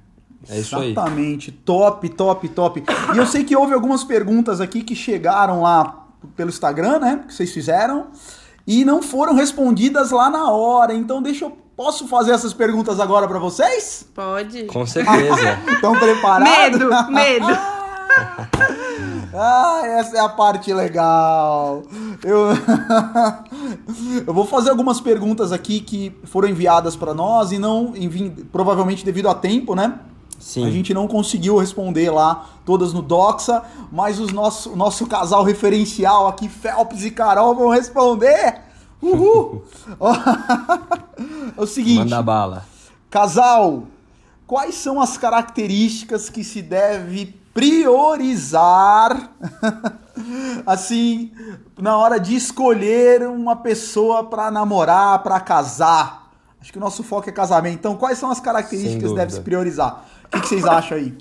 É 0.49 0.59
isso 0.59 0.75
aí. 0.75 0.91
Exatamente. 0.91 1.51
Top, 1.51 2.07
top, 2.09 2.49
top. 2.49 2.83
E 3.15 3.17
eu 3.17 3.25
sei 3.25 3.45
que 3.45 3.55
houve 3.55 3.73
algumas 3.73 4.03
perguntas 4.03 4.59
aqui 4.59 4.81
que 4.81 4.95
chegaram 4.95 5.61
lá 5.61 6.07
pelo 6.35 6.49
Instagram, 6.49 6.99
né? 6.99 7.23
Que 7.25 7.33
vocês 7.33 7.53
fizeram. 7.53 8.07
E 8.65 8.83
não 8.83 9.01
foram 9.01 9.33
respondidas 9.33 10.11
lá 10.11 10.29
na 10.29 10.51
hora. 10.51 10.93
Então 10.93 11.21
deixa 11.21 11.45
eu 11.45 11.66
Posso 11.77 12.07
fazer 12.07 12.31
essas 12.31 12.55
perguntas 12.55 12.99
agora 12.99 13.27
para 13.27 13.37
vocês? 13.37 14.03
Pode. 14.15 14.63
Com 14.63 14.83
certeza. 14.87 15.59
Estão 15.69 15.93
preparados? 15.93 16.79
Medo, 16.79 17.11
medo. 17.11 17.45
ah, 19.31 19.81
essa 19.85 20.17
é 20.17 20.19
a 20.19 20.27
parte 20.27 20.73
legal. 20.73 21.83
Eu... 22.23 22.47
eu 24.25 24.33
vou 24.33 24.47
fazer 24.47 24.71
algumas 24.71 24.99
perguntas 24.99 25.51
aqui 25.51 25.79
que 25.79 26.11
foram 26.23 26.49
enviadas 26.49 26.95
para 26.95 27.13
nós 27.13 27.51
e 27.51 27.59
não, 27.59 27.95
envi... 27.95 28.31
provavelmente 28.51 29.05
devido 29.05 29.29
a 29.29 29.35
tempo, 29.35 29.75
né? 29.75 29.99
Sim. 30.39 30.65
A 30.65 30.71
gente 30.71 30.95
não 30.95 31.07
conseguiu 31.07 31.57
responder 31.57 32.09
lá 32.09 32.47
todas 32.65 32.91
no 32.91 33.03
Doxa, 33.03 33.61
mas 33.91 34.19
os 34.19 34.33
nosso, 34.33 34.71
o 34.71 34.75
nosso 34.75 35.05
casal 35.05 35.43
referencial 35.43 36.27
aqui, 36.27 36.49
Phelps 36.49 37.03
e 37.03 37.11
Carol, 37.11 37.53
vão 37.53 37.69
responder. 37.69 38.66
Uhul! 39.01 39.63
é 41.57 41.61
o 41.61 41.67
seguinte. 41.67 41.99
Manda 41.99 42.21
bala. 42.21 42.65
Casal, 43.09 43.83
quais 44.45 44.75
são 44.75 45.01
as 45.01 45.17
características 45.17 46.29
que 46.29 46.43
se 46.43 46.61
deve 46.61 47.35
priorizar 47.53 49.31
assim 50.65 51.31
na 51.79 51.97
hora 51.97 52.19
de 52.19 52.35
escolher 52.35 53.27
uma 53.27 53.55
pessoa 53.55 54.23
para 54.23 54.51
namorar, 54.51 55.23
para 55.23 55.39
casar? 55.39 56.31
Acho 56.59 56.71
que 56.71 56.77
o 56.77 56.81
nosso 56.81 57.03
foco 57.03 57.29
é 57.29 57.31
casamento. 57.31 57.75
Então, 57.75 57.95
quais 57.95 58.17
são 58.17 58.29
as 58.29 58.39
características 58.39 59.11
que 59.11 59.15
deve 59.15 59.31
se 59.31 59.41
priorizar? 59.41 60.05
O 60.25 60.29
que, 60.29 60.41
que 60.41 60.47
vocês 60.47 60.65
acham 60.65 60.97
aí? 60.97 61.17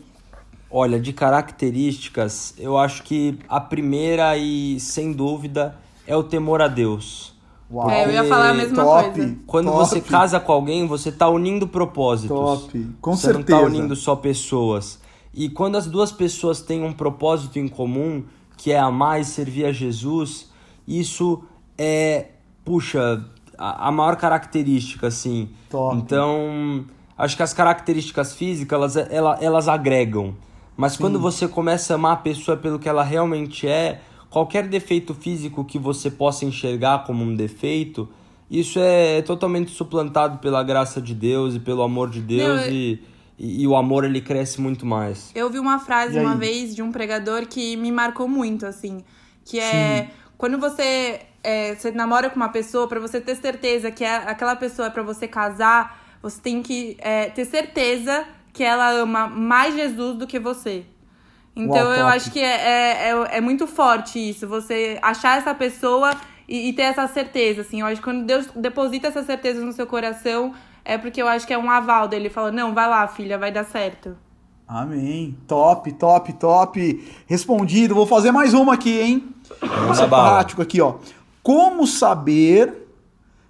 Olha, 0.69 0.99
de 0.99 1.13
características, 1.13 2.53
eu 2.59 2.77
acho 2.77 3.05
que 3.05 3.39
a 3.49 3.61
primeira 3.61 4.37
e 4.37 4.81
sem 4.81 5.13
dúvida 5.13 5.77
é 6.07 6.17
o 6.17 6.25
temor 6.25 6.61
a 6.61 6.67
Deus. 6.67 7.36
Uau. 7.71 7.91
É, 7.91 8.05
eu 8.05 8.13
ia 8.13 8.25
falar 8.25 8.51
a 8.51 8.55
mesma 8.55 8.83
top, 8.85 9.13
coisa. 9.13 9.37
Quando 9.47 9.67
top. 9.67 9.79
você 9.79 10.01
casa 10.01 10.39
com 10.39 10.53
alguém, 10.53 10.87
você 10.87 11.11
tá 11.11 11.29
unindo 11.29 11.67
propósitos. 11.67 12.37
Top, 12.37 12.87
com 13.01 13.17
você 13.17 13.33
certeza. 13.33 13.45
Você 13.45 13.53
não 13.53 13.61
tá 13.61 13.67
unindo 13.67 13.97
só 13.97 14.15
pessoas. 14.15 15.01
E 15.35 15.49
quando 15.49 15.77
as 15.77 15.87
duas 15.87 16.13
pessoas 16.13 16.61
têm 16.61 16.83
um 16.83 16.93
propósito 16.93 17.59
em 17.59 17.69
comum, 17.69 18.25
que 18.57 18.73
é 18.73 18.79
amar 18.79 19.21
e 19.21 19.25
servir 19.25 19.67
a 19.67 19.73
Jesus, 19.73 20.49
isso 20.87 21.43
é, 21.77 22.29
puxa, 22.65 23.25
a, 23.59 23.89
a 23.89 23.93
maior 23.93 24.17
característica, 24.17 25.09
assim. 25.09 25.51
Top. 25.69 25.97
Então, 25.97 26.85
acho 27.19 27.37
que 27.37 27.43
as 27.43 27.53
características 27.53 28.35
físicas, 28.35 28.97
elas, 28.97 29.11
elas, 29.11 29.43
elas 29.43 29.69
agregam. 29.69 30.35
Mas 30.77 30.93
Sim. 30.93 30.99
quando 31.01 31.19
você 31.19 31.49
começa 31.49 31.95
a 31.95 31.97
amar 31.97 32.13
a 32.13 32.17
pessoa 32.17 32.57
pelo 32.57 32.79
que 32.79 32.89
ela 32.89 33.03
realmente 33.03 33.67
é, 33.67 34.01
qualquer 34.31 34.67
defeito 34.69 35.15
físico 35.15 35.65
que 35.65 35.79
você 35.79 36.11
possa 36.11 36.45
enxergar 36.45 37.05
como 37.05 37.25
um 37.25 37.35
defeito, 37.35 38.09
isso 38.51 38.79
é 38.79 39.23
totalmente 39.23 39.71
suplantado 39.71 40.39
pela 40.39 40.63
graça 40.63 41.01
de 41.01 41.15
Deus 41.15 41.55
e 41.55 41.61
pelo 41.61 41.83
amor 41.83 42.11
de 42.11 42.21
Deus 42.21 42.61
Não, 42.61 42.67
eu- 42.67 42.73
e, 42.73 43.03
e, 43.39 43.63
e 43.63 43.67
o 43.67 43.75
amor 43.77 44.05
ele 44.05 44.21
cresce 44.21 44.61
muito 44.61 44.85
mais. 44.87 45.31
Eu 45.35 45.51
vi 45.51 45.59
uma 45.59 45.79
frase 45.79 46.19
uma 46.19 46.35
vez 46.37 46.75
de 46.75 46.83
um 46.83 46.93
pregador 46.93 47.47
que 47.47 47.77
me 47.77 47.91
marcou 47.93 48.29
muito, 48.29 48.65
assim. 48.67 49.03
Que 49.45 49.59
é 49.61 50.11
quando 50.39 50.59
você, 50.59 51.21
é, 51.43 51.75
você 51.75 51.91
namora 51.91 52.29
com 52.31 52.37
uma 52.37 52.49
pessoa, 52.51 52.87
pra 52.87 53.01
você 53.01 53.21
ter 53.21 53.35
certeza 53.37 53.91
que 53.91 54.05
é- 54.05 54.17
aquela 54.29 54.55
pessoa 54.57 54.89
é 54.89 54.91
pra 54.91 55.03
você 55.03 55.27
casar, 55.27 56.19
você 56.23 56.41
tem 56.41 56.63
que 56.63 56.97
é, 57.01 57.27
ter 57.31 57.45
certeza 57.45 58.25
que 58.53 58.63
ela 58.65 58.91
ama 58.91 59.27
mais 59.29 59.75
Jesus 59.75 60.17
do 60.19 60.27
que 60.27 60.39
você. 60.39 60.85
Então 61.57 61.91
eu 61.93 62.05
top. 62.05 62.17
acho 62.17 62.31
que 62.31 62.41
é, 62.41 62.45
é, 62.45 63.11
é, 63.11 63.39
é 63.39 63.41
muito 63.41 63.67
forte 63.67 64.19
isso, 64.19 64.47
você 64.47 64.99
achar 65.01 65.39
essa 65.39 65.55
pessoa 65.55 66.15
e, 66.47 66.69
e 66.69 66.73
ter 66.75 66.83
essa 66.83 67.09
certeza, 67.09 67.63
assim. 67.63 67.81
Eu 67.81 67.87
acho 67.87 67.97
que 67.97 68.05
quando 68.05 68.27
Deus 68.27 68.47
deposita 68.55 69.09
essa 69.09 69.23
certeza 69.23 69.65
no 69.65 69.73
seu 69.73 69.87
coração, 69.87 70.53
é 70.85 70.99
porque 70.99 71.21
eu 71.21 71.27
acho 71.27 71.47
que 71.47 71.55
é 71.55 71.59
um 71.59 71.71
aval 71.71 72.07
dele. 72.07 72.29
Fala, 72.29 72.53
não, 72.53 72.75
vai 72.75 72.89
lá, 72.89 73.09
filha, 73.09 73.39
vai 73.39 73.51
dar 73.51 73.65
certo. 73.65 74.17
Amém. 74.69 75.37
Top, 75.47 75.91
top, 75.93 76.33
top. 76.35 77.13
Respondido. 77.27 77.95
Vou 77.95 78.07
fazer 78.07 78.33
mais 78.33 78.53
uma 78.53 78.75
aqui, 78.75 79.01
hein? 79.01 79.29
Ser 79.95 80.07
bala. 80.07 80.31
prático 80.31 80.61
aqui, 80.61 80.81
ó. 80.81 80.97
Como 81.43 81.87
saber 81.87 82.87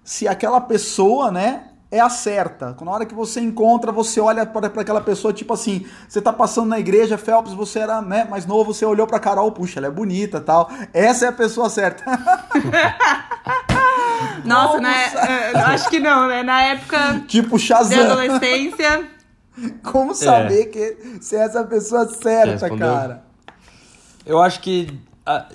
se 0.05 0.29
aquela 0.29 0.61
pessoa, 0.61 1.33
né, 1.33 1.71
é 1.91 2.01
a 2.01 2.09
certa? 2.09 2.77
Na 2.81 2.91
hora 2.91 3.07
que 3.07 3.15
você 3.15 3.41
encontra, 3.41 3.93
você 3.93 4.21
olha 4.21 4.45
para 4.45 4.69
para 4.69 4.83
aquela 4.83 5.01
pessoa, 5.01 5.33
tipo 5.33 5.55
assim, 5.55 5.87
você 6.09 6.21
tá 6.21 6.33
passando 6.33 6.69
na 6.69 6.79
igreja, 6.79 7.17
Phelps, 7.17 7.53
você 7.53 7.79
era, 7.81 8.03
né, 8.03 8.27
mais 8.29 8.45
novo, 8.47 8.75
você 8.75 8.85
olhou 8.85 9.07
pra 9.07 9.19
Carol, 9.21 9.51
puxa, 9.53 9.79
ela 9.81 9.87
é 9.87 9.91
bonita, 9.91 10.41
tal. 10.41 10.69
Essa 10.93 11.27
é 11.27 11.29
a 11.29 11.33
pessoa 11.33 11.71
certa. 11.71 12.05
Nossa, 14.45 14.81
né? 14.81 15.09
sa- 15.11 15.31
é, 15.31 15.53
eu 15.53 15.59
acho 15.59 15.89
que 15.91 15.99
não, 16.01 16.29
né? 16.29 16.43
Na 16.43 16.63
época 16.63 17.21
tipo 17.27 17.57
de 17.59 17.65
Shazam. 17.65 18.01
adolescência. 18.13 19.09
Como 19.83 20.15
saber 20.15 20.67
que 20.67 21.19
se 21.21 21.37
é 21.37 21.41
essa 21.41 21.65
pessoa 21.65 22.09
certa, 22.09 22.53
respondeu? 22.53 22.93
cara? 22.93 23.23
Eu 24.25 24.41
acho 24.43 24.61
que 24.61 24.99
ah, 25.25 25.47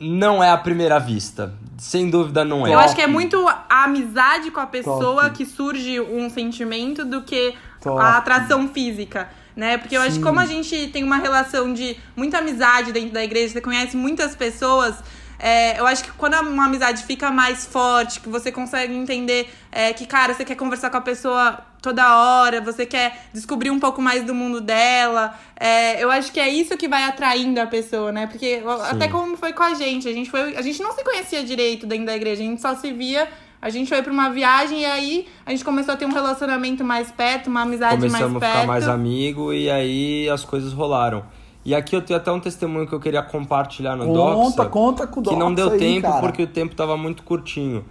não 0.00 0.42
é 0.42 0.50
a 0.50 0.56
primeira 0.56 0.98
vista. 0.98 1.52
Sem 1.76 2.08
dúvida 2.08 2.42
não 2.42 2.66
é. 2.66 2.72
Eu 2.72 2.78
acho 2.78 2.94
que 2.94 3.02
é 3.02 3.06
muito 3.06 3.46
a 3.46 3.84
amizade 3.84 4.50
com 4.50 4.60
a 4.60 4.66
pessoa 4.66 5.24
Top. 5.24 5.36
que 5.36 5.44
surge 5.44 6.00
um 6.00 6.30
sentimento 6.30 7.04
do 7.04 7.22
que 7.22 7.54
Top. 7.82 8.00
a 8.00 8.16
atração 8.16 8.66
física. 8.68 9.28
Né? 9.54 9.76
Porque 9.76 9.96
eu 9.96 10.00
acho 10.00 10.12
que 10.12 10.16
Sim. 10.16 10.22
como 10.22 10.40
a 10.40 10.46
gente 10.46 10.88
tem 10.88 11.04
uma 11.04 11.18
relação 11.18 11.74
de 11.74 11.96
muita 12.16 12.38
amizade 12.38 12.92
dentro 12.92 13.10
da 13.10 13.22
igreja, 13.22 13.52
você 13.52 13.60
conhece 13.60 13.96
muitas 13.96 14.34
pessoas, 14.34 14.94
é, 15.42 15.80
eu 15.80 15.86
acho 15.86 16.04
que 16.04 16.12
quando 16.12 16.34
uma 16.34 16.66
amizade 16.66 17.02
fica 17.04 17.30
mais 17.30 17.64
forte, 17.64 18.20
que 18.20 18.28
você 18.28 18.52
consegue 18.52 18.94
entender 18.94 19.50
é, 19.72 19.90
que, 19.94 20.06
cara, 20.06 20.34
você 20.34 20.44
quer 20.44 20.54
conversar 20.54 20.90
com 20.90 20.98
a 20.98 21.00
pessoa 21.00 21.58
toda 21.80 22.14
hora, 22.18 22.60
você 22.60 22.84
quer 22.84 23.26
descobrir 23.32 23.70
um 23.70 23.80
pouco 23.80 24.02
mais 24.02 24.22
do 24.22 24.34
mundo 24.34 24.60
dela, 24.60 25.34
é, 25.58 26.02
eu 26.04 26.10
acho 26.10 26.30
que 26.30 26.38
é 26.38 26.48
isso 26.48 26.76
que 26.76 26.86
vai 26.86 27.04
atraindo 27.04 27.58
a 27.58 27.66
pessoa, 27.66 28.12
né? 28.12 28.26
Porque 28.26 28.62
até 28.90 29.08
como 29.08 29.34
foi 29.34 29.54
com 29.54 29.62
a 29.62 29.72
gente, 29.72 30.06
a 30.06 30.12
gente, 30.12 30.30
foi, 30.30 30.54
a 30.54 30.60
gente 30.60 30.82
não 30.82 30.92
se 30.92 31.02
conhecia 31.02 31.42
direito 31.42 31.86
dentro 31.86 32.04
da 32.04 32.14
igreja, 32.14 32.42
a 32.42 32.44
gente 32.44 32.60
só 32.60 32.74
se 32.74 32.92
via. 32.92 33.26
A 33.62 33.68
gente 33.68 33.90
foi 33.90 34.02
pra 34.02 34.10
uma 34.10 34.30
viagem 34.30 34.80
e 34.80 34.86
aí 34.86 35.28
a 35.44 35.50
gente 35.50 35.62
começou 35.62 35.92
a 35.92 35.96
ter 35.96 36.06
um 36.06 36.12
relacionamento 36.12 36.82
mais 36.82 37.10
perto, 37.10 37.48
uma 37.48 37.60
amizade 37.60 37.96
Começamos 37.96 38.32
mais 38.32 38.36
a 38.36 38.40
perto. 38.40 38.54
ficar 38.54 38.66
mais 38.66 38.88
amigo 38.88 39.52
e 39.52 39.70
aí 39.70 40.30
as 40.30 40.46
coisas 40.46 40.72
rolaram. 40.72 41.22
E 41.70 41.74
aqui 41.74 41.94
eu 41.94 42.02
tenho 42.02 42.18
até 42.18 42.32
um 42.32 42.40
testemunho 42.40 42.84
que 42.84 42.92
eu 42.92 42.98
queria 42.98 43.22
compartilhar 43.22 43.94
no 43.94 44.04
Conta, 44.06 44.56
Doxa. 44.56 44.68
conta 44.68 45.06
com 45.06 45.20
o 45.20 45.22
que 45.22 45.36
não 45.36 45.54
Doxa 45.54 45.70
deu 45.70 45.74
aí, 45.74 45.78
tempo 45.78 46.08
cara. 46.08 46.20
porque 46.20 46.42
o 46.42 46.46
tempo 46.48 46.74
tava 46.74 46.96
muito 46.96 47.22
curtinho. 47.22 47.84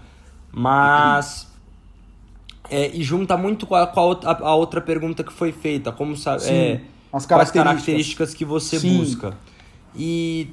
Mas. 0.51 1.49
é, 2.69 2.89
e 2.93 3.01
junta 3.01 3.37
muito 3.37 3.65
com, 3.65 3.75
a, 3.75 3.87
com 3.87 3.97
a 4.01 4.03
outra, 4.03 4.31
a 4.31 4.53
outra 4.53 4.81
pergunta 4.81 5.23
que 5.23 5.31
foi 5.31 5.53
feita, 5.53 5.93
como. 5.93 6.13
Sim, 6.13 6.27
É, 6.29 6.81
as 7.13 7.25
quais 7.25 7.27
características. 7.27 7.63
características 7.63 8.33
que 8.33 8.43
você 8.43 8.77
Sim. 8.81 8.97
busca. 8.97 9.37
E 9.95 10.49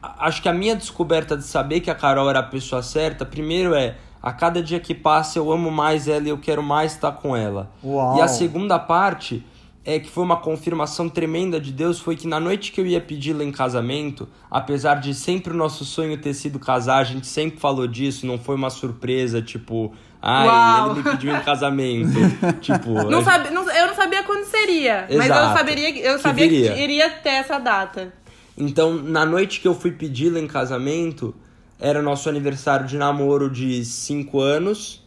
acho 0.00 0.40
que 0.40 0.48
a 0.48 0.52
minha 0.54 0.74
descoberta 0.74 1.36
de 1.36 1.44
saber 1.44 1.80
que 1.80 1.90
a 1.90 1.94
Carol 1.94 2.30
era 2.30 2.38
a 2.38 2.42
pessoa 2.42 2.82
certa, 2.82 3.26
primeiro 3.26 3.74
é. 3.74 3.96
A 4.22 4.32
cada 4.32 4.62
dia 4.62 4.80
que 4.80 4.94
passa 4.94 5.38
eu 5.38 5.52
amo 5.52 5.70
mais 5.70 6.08
ela 6.08 6.24
e 6.24 6.30
eu 6.30 6.38
quero 6.38 6.62
mais 6.62 6.92
estar 6.92 7.12
com 7.12 7.36
ela. 7.36 7.70
Uau. 7.84 8.16
E 8.16 8.22
a 8.22 8.28
segunda 8.28 8.78
parte 8.78 9.44
é 9.84 9.98
que 9.98 10.08
foi 10.08 10.22
uma 10.22 10.36
confirmação 10.36 11.08
tremenda 11.08 11.60
de 11.60 11.72
Deus 11.72 11.98
foi 11.98 12.14
que 12.16 12.28
na 12.28 12.38
noite 12.38 12.70
que 12.70 12.80
eu 12.80 12.86
ia 12.86 13.00
pedi-la 13.00 13.42
em 13.42 13.50
casamento, 13.50 14.28
apesar 14.50 14.96
de 15.00 15.12
sempre 15.12 15.52
o 15.52 15.56
nosso 15.56 15.84
sonho 15.84 16.16
ter 16.18 16.34
sido 16.34 16.58
casar, 16.60 16.98
a 16.98 17.04
gente 17.04 17.26
sempre 17.26 17.58
falou 17.58 17.86
disso, 17.88 18.24
não 18.24 18.38
foi 18.38 18.54
uma 18.54 18.70
surpresa, 18.70 19.42
tipo, 19.42 19.92
ai, 20.20 20.46
Uau. 20.46 20.90
ele 20.92 21.02
me 21.02 21.10
pediu 21.10 21.34
em 21.36 21.40
casamento. 21.40 22.12
tipo, 22.62 22.92
Não 23.10 23.18
a- 23.18 23.24
sabe, 23.24 23.50
não- 23.50 23.68
eu 23.70 23.88
não 23.88 23.94
sabia 23.96 24.22
quando 24.22 24.44
seria, 24.44 25.00
mas 25.10 25.10
eu 25.10 25.22
Exato. 25.34 25.58
saberia, 25.58 25.88
eu 25.98 26.16
Que 26.16 26.22
sabia 26.22 26.48
viria. 26.48 26.72
que 26.74 26.80
iria 26.80 27.10
ter 27.10 27.30
essa 27.30 27.58
data. 27.58 28.12
Então, 28.56 28.94
na 28.94 29.26
noite 29.26 29.60
que 29.60 29.66
eu 29.66 29.74
fui 29.74 29.90
pedi-la 29.90 30.38
em 30.38 30.46
casamento, 30.46 31.34
era 31.80 32.00
nosso 32.00 32.28
aniversário 32.28 32.86
de 32.86 32.96
namoro 32.96 33.50
de 33.50 33.84
5 33.84 34.38
anos. 34.40 35.02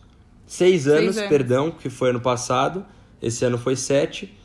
6 0.45 0.85
anos, 0.87 1.17
anos. 1.17 1.29
perdão, 1.29 1.71
que 1.71 1.89
foi 1.89 2.09
ano 2.09 2.19
passado. 2.19 2.85
Esse 3.21 3.45
ano 3.45 3.57
foi 3.57 3.75
7. 3.77 4.35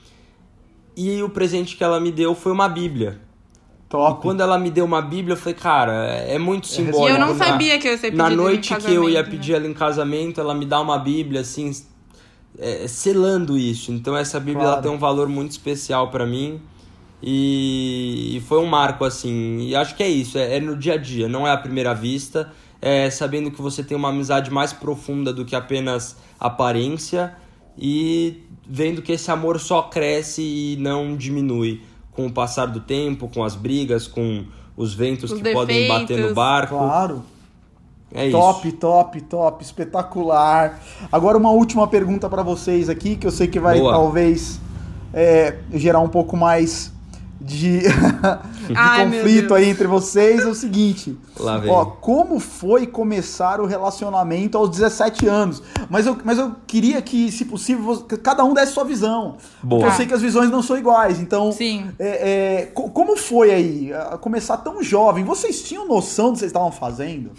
E 0.97 1.23
o 1.23 1.29
presente 1.31 1.77
que 1.77 1.85
ela 1.85 1.99
me 2.01 2.11
deu 2.13 2.35
foi 2.35 2.53
uma 2.53 2.69
Bíblia. 2.69 3.21
Top. 3.89 4.23
Quando 4.23 4.41
ela 4.41 4.57
me 4.59 4.71
deu 4.71 4.85
uma 4.85 5.03
Bíblia, 5.03 5.33
eu 5.33 5.37
falei, 5.37 5.55
cara, 5.55 5.93
é 6.07 6.39
muito 6.39 6.69
simbólico. 6.69 7.09
E 7.09 7.11
eu 7.11 7.19
não 7.19 7.35
Na- 7.35 7.45
sabia 7.45 7.79
que 7.79 7.89
eu 7.89 7.93
ia 7.93 7.99
ser 7.99 8.13
Na 8.15 8.31
noite 8.31 8.75
que 8.77 8.93
eu 8.93 9.09
ia 9.09 9.25
pedir 9.25 9.55
ela 9.55 9.67
em 9.67 9.75
casamento, 9.75 10.41
ela 10.41 10.55
me 10.55 10.65
dá 10.65 10.81
uma 10.81 10.97
Bíblia, 10.99 11.41
assim, 11.41 11.73
é, 12.59 12.87
selando 12.87 13.59
isso. 13.59 13.91
Então 13.91 14.17
essa 14.17 14.39
Bíblia 14.39 14.59
Claro. 14.61 14.73
ela 14.75 14.83
tem 14.83 14.91
um 14.93 14.99
valor 14.99 15.29
muito 15.29 15.51
especial 15.51 16.09
pra 16.11 16.25
mim. 16.25 16.61
E, 17.23 18.37
e 18.37 18.41
foi 18.43 18.59
um 18.59 18.67
marco, 18.67 19.05
assim. 19.05 19.59
E 19.67 19.75
acho 19.75 19.95
que 19.97 20.03
é 20.03 20.09
isso, 20.09 20.39
é, 20.39 20.57
é 20.57 20.61
no 20.61 20.77
dia 20.77 20.95
a 20.95 20.97
dia, 20.97 21.29
não 21.29 21.47
é 21.47 21.51
à 21.51 21.57
primeira 21.57 21.93
vista. 21.95 22.51
É 22.81 23.11
sabendo 23.11 23.51
que 23.51 23.61
você 23.61 23.83
tem 23.83 23.95
uma 23.97 24.09
amizade 24.09 24.51
mais 24.51 24.73
profunda 24.73 25.33
do 25.33 25.45
que 25.45 25.55
apenas 25.55 26.17
aparência. 26.39 27.35
E 27.81 28.43
vendo 28.69 29.01
que 29.01 29.13
esse 29.13 29.31
amor 29.31 29.59
só 29.59 29.83
cresce 29.83 30.43
e 30.43 30.77
não 30.79 31.17
diminui 31.17 31.81
com 32.13 32.27
o 32.27 32.31
passar 32.31 32.67
do 32.67 32.81
tempo, 32.81 33.29
com 33.33 33.43
as 33.43 33.57
brigas, 33.57 34.07
com 34.07 34.45
os 34.77 34.93
ventos 34.93 35.33
Os 35.33 35.41
que 35.41 35.53
podem 35.53 35.89
bater 35.89 36.03
no 36.03 36.07
defeitos. 36.09 36.35
barco. 36.35 36.77
Claro. 36.77 37.23
É 38.13 38.27
isso. 38.27 38.37
Top, 38.37 38.73
top, 38.73 39.21
top, 39.23 39.65
espetacular. 39.65 40.81
Agora 41.11 41.39
uma 41.39 41.51
última 41.51 41.87
pergunta 41.87 42.29
pra 42.29 42.43
vocês 42.43 42.89
aqui, 42.89 43.17
que 43.17 43.27
eu 43.27 43.31
sei 43.31 43.47
que 43.47 43.61
vai 43.61 43.79
Boa. 43.79 43.93
talvez 43.93 44.61
é, 45.15 45.59
gerar 45.73 46.01
um 46.01 46.09
pouco 46.09 46.37
mais 46.37 46.93
de, 47.41 47.81
de 48.69 48.75
Ai, 48.77 49.05
conflito 49.05 49.55
aí 49.55 49.69
entre 49.69 49.87
vocês. 49.87 50.41
É 50.43 50.47
o 50.47 50.55
seguinte, 50.55 51.17
Lá 51.39 51.57
vem. 51.59 51.71
ó, 51.71 51.85
como 51.87 52.39
foi 52.39 52.87
começar 52.87 53.61
o 53.61 53.67
relacionamento 53.67 54.59
aos 54.59 54.69
17 54.71 55.27
anos? 55.27 55.63
Mas 55.89 56.07
eu, 56.07 56.17
mas 56.25 56.39
eu 56.39 56.55
queria 56.67 57.01
que, 57.01 57.33
se 57.33 57.45
possível, 57.47 57.97
que 58.03 58.17
cada 58.17 58.45
um 58.45 58.53
desse 58.53 58.73
sua 58.73 58.85
visão. 58.85 59.37
Boa. 59.63 59.81
Porque 59.81 59.93
eu 59.93 59.97
sei 59.97 60.07
que 60.07 60.15
as 60.15 60.21
visões 60.23 60.51
não 60.51 60.63
são 60.63 60.77
iguais, 60.77 61.19
então 61.19 61.51
Sim. 61.53 61.91
é, 61.99 62.63
é, 62.63 62.67
co- 62.67 62.91
como 62.91 63.17
foi 63.17 63.51
aí 63.51 63.91
começar 64.21 64.59
tão 64.59 64.83
jovem? 64.83 65.25
Vocês 65.25 65.63
tinham 65.63 65.87
noção 65.89 66.27
do 66.27 66.33
que 66.35 66.39
vocês 66.41 66.51
estavam 66.51 66.71
fazendo? 66.71 67.31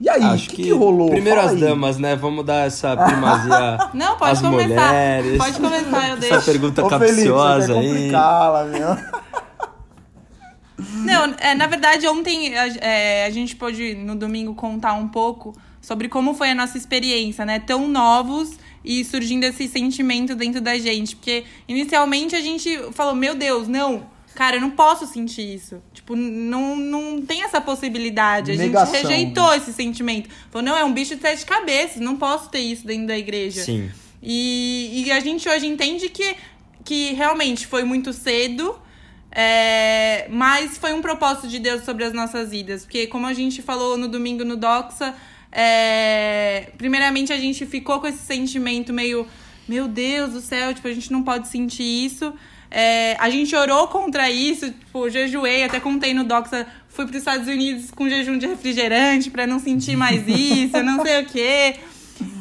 E 0.00 0.08
aí, 0.08 0.20
o 0.22 0.26
Acho 0.32 0.50
que, 0.50 0.64
que 0.64 0.72
rolou? 0.72 1.08
Primeiro 1.08 1.38
Fala 1.38 1.52
as 1.52 1.56
aí. 1.56 1.68
damas, 1.68 1.98
né? 1.98 2.16
Vamos 2.16 2.44
dar 2.44 2.66
essa 2.66 2.96
primazia 2.96 3.78
Não, 3.94 4.16
pode 4.16 4.32
às 4.32 4.40
começar. 4.42 4.66
mulheres. 4.88 5.38
Pode 5.38 5.52
começar, 5.60 6.08
eu 6.08 6.16
Essa 6.16 6.28
deixo. 6.28 6.44
pergunta 6.44 6.84
Ô, 6.84 6.88
Felipe, 6.90 7.06
você 7.06 7.14
capciosa 7.14 7.72
aí. 7.74 7.88
complicá-la, 7.88 8.64
meu. 8.64 8.96
Não, 10.78 11.34
é, 11.38 11.54
na 11.54 11.66
verdade, 11.66 12.06
ontem 12.08 12.56
a, 12.56 12.66
é, 12.78 13.26
a 13.26 13.30
gente 13.30 13.54
pôde, 13.54 13.94
no 13.94 14.16
domingo, 14.16 14.54
contar 14.54 14.94
um 14.94 15.08
pouco 15.08 15.54
sobre 15.80 16.08
como 16.08 16.34
foi 16.34 16.50
a 16.50 16.54
nossa 16.54 16.76
experiência, 16.78 17.44
né? 17.44 17.58
Tão 17.60 17.86
novos 17.86 18.58
e 18.84 19.04
surgindo 19.04 19.44
esse 19.44 19.68
sentimento 19.68 20.34
dentro 20.34 20.60
da 20.60 20.76
gente. 20.78 21.14
Porque, 21.14 21.44
inicialmente, 21.68 22.34
a 22.34 22.40
gente 22.40 22.76
falou, 22.92 23.14
meu 23.14 23.34
Deus, 23.34 23.68
não, 23.68 24.06
cara, 24.34 24.56
eu 24.56 24.60
não 24.60 24.70
posso 24.70 25.06
sentir 25.06 25.54
isso. 25.54 25.80
Tipo, 25.92 26.16
não, 26.16 26.74
não 26.76 27.22
tem 27.22 27.42
essa 27.42 27.60
possibilidade. 27.60 28.52
A 28.52 28.56
Negação, 28.56 28.94
gente 28.94 29.06
rejeitou 29.06 29.54
esse 29.54 29.72
sentimento. 29.72 30.28
Falou, 30.50 30.66
não, 30.66 30.76
é 30.76 30.84
um 30.84 30.92
bicho 30.92 31.14
de 31.14 31.22
sete 31.22 31.46
cabeças, 31.46 32.00
não 32.00 32.16
posso 32.16 32.50
ter 32.50 32.60
isso 32.60 32.86
dentro 32.86 33.06
da 33.06 33.16
igreja. 33.16 33.62
Sim. 33.62 33.90
E, 34.22 35.04
e 35.06 35.12
a 35.12 35.20
gente 35.20 35.48
hoje 35.48 35.66
entende 35.66 36.08
que, 36.08 36.34
que 36.82 37.12
realmente 37.12 37.66
foi 37.66 37.84
muito 37.84 38.12
cedo, 38.12 38.74
é, 39.34 40.28
mas 40.30 40.78
foi 40.78 40.92
um 40.92 41.02
propósito 41.02 41.48
de 41.48 41.58
Deus 41.58 41.84
sobre 41.84 42.04
as 42.04 42.12
nossas 42.12 42.50
vidas. 42.50 42.84
Porque, 42.84 43.08
como 43.08 43.26
a 43.26 43.34
gente 43.34 43.60
falou 43.60 43.96
no 43.96 44.06
domingo 44.06 44.44
no 44.44 44.56
Doxa, 44.56 45.12
é, 45.50 46.68
primeiramente 46.78 47.32
a 47.32 47.36
gente 47.36 47.66
ficou 47.66 47.98
com 47.98 48.06
esse 48.06 48.18
sentimento 48.18 48.92
meio, 48.92 49.26
meu 49.68 49.88
Deus 49.88 50.32
do 50.32 50.40
céu, 50.40 50.72
tipo, 50.72 50.86
a 50.86 50.92
gente 50.92 51.10
não 51.10 51.22
pode 51.24 51.48
sentir 51.48 51.82
isso. 51.82 52.32
É, 52.70 53.16
a 53.18 53.28
gente 53.28 53.54
orou 53.54 53.88
contra 53.88 54.30
isso, 54.30 54.70
tipo, 54.70 55.10
jejuei, 55.10 55.64
até 55.64 55.80
contei 55.80 56.14
no 56.14 56.22
Doxa, 56.22 56.66
fui 56.88 57.04
para 57.04 57.12
os 57.12 57.18
Estados 57.18 57.48
Unidos 57.48 57.90
com 57.90 58.08
jejum 58.08 58.38
de 58.38 58.46
refrigerante 58.46 59.30
para 59.30 59.46
não 59.46 59.58
sentir 59.58 59.96
mais 59.96 60.26
isso, 60.28 60.80
não 60.82 61.02
sei 61.02 61.22
o 61.22 61.26
quê. 61.26 61.76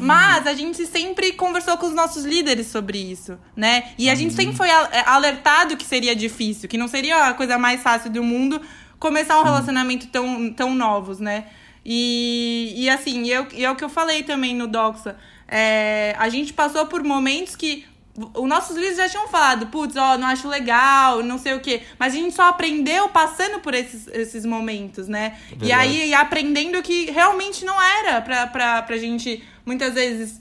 Mas 0.04 0.48
a 0.48 0.54
gente 0.54 0.86
sempre 0.86 1.34
conversou 1.34 1.78
com 1.78 1.86
os 1.86 1.94
nossos 1.94 2.26
líderes 2.26 2.68
sobre 2.68 2.98
isso, 2.98 3.40
né? 3.56 3.92
E 3.98 4.10
a 4.10 4.16
gente 4.16 4.34
sempre 4.34 4.56
foi 4.56 4.70
é, 4.70 5.04
alertado 5.06 5.78
que 5.78 5.86
seria 5.86 6.16
difícil, 6.16 6.68
que 6.68 6.78
não 6.78 6.88
seria 6.88 7.28
a 7.28 7.34
coisa 7.34 7.58
mais 7.58 7.82
fácil 7.82 8.10
do 8.10 8.24
mundo 8.24 8.62
começar 9.00 9.40
um 9.40 9.44
relacionamento 9.44 10.08
tão, 10.08 10.52
tão 10.52 10.76
novos, 10.76 11.20
né? 11.20 11.46
E, 11.86 12.74
e 12.76 12.90
assim, 12.90 13.24
e 13.24 13.32
eu, 13.32 13.48
e 13.54 13.66
é 13.66 13.72
o 13.72 13.76
que 13.76 13.84
eu 13.84 13.90
falei 13.90 14.24
também 14.24 14.56
no 14.56 14.68
Doxa. 14.68 15.18
É, 15.48 16.16
a 16.18 16.30
gente 16.30 16.54
passou 16.54 16.86
por 16.86 17.04
momentos 17.04 17.56
que 17.56 17.86
os 18.16 18.48
nossos 18.48 18.76
líderes 18.76 18.98
já 18.98 19.10
tinham 19.10 19.28
falado, 19.28 19.68
putz, 19.68 19.96
ó, 19.96 20.18
não 20.18 20.28
acho 20.28 20.48
legal, 20.48 21.24
não 21.24 21.40
sei 21.40 21.56
o 21.56 21.60
quê. 21.60 21.82
Mas 21.98 22.14
a 22.14 22.18
gente 22.18 22.34
só 22.34 22.44
aprendeu 22.44 23.10
passando 23.10 23.60
por 23.60 23.74
esses, 23.74 24.08
esses 24.08 24.46
momentos, 24.46 25.08
né? 25.08 25.38
E 25.52 25.56
Verdade. 25.56 25.74
aí 25.74 26.10
e 26.10 26.14
aprendendo 26.14 26.82
que 26.84 27.10
realmente 27.10 27.66
não 27.66 27.82
era 27.82 28.22
pra, 28.22 28.48
pra, 28.48 28.82
pra 28.84 28.98
gente, 28.98 29.44
muitas 29.66 29.94
vezes, 29.94 30.40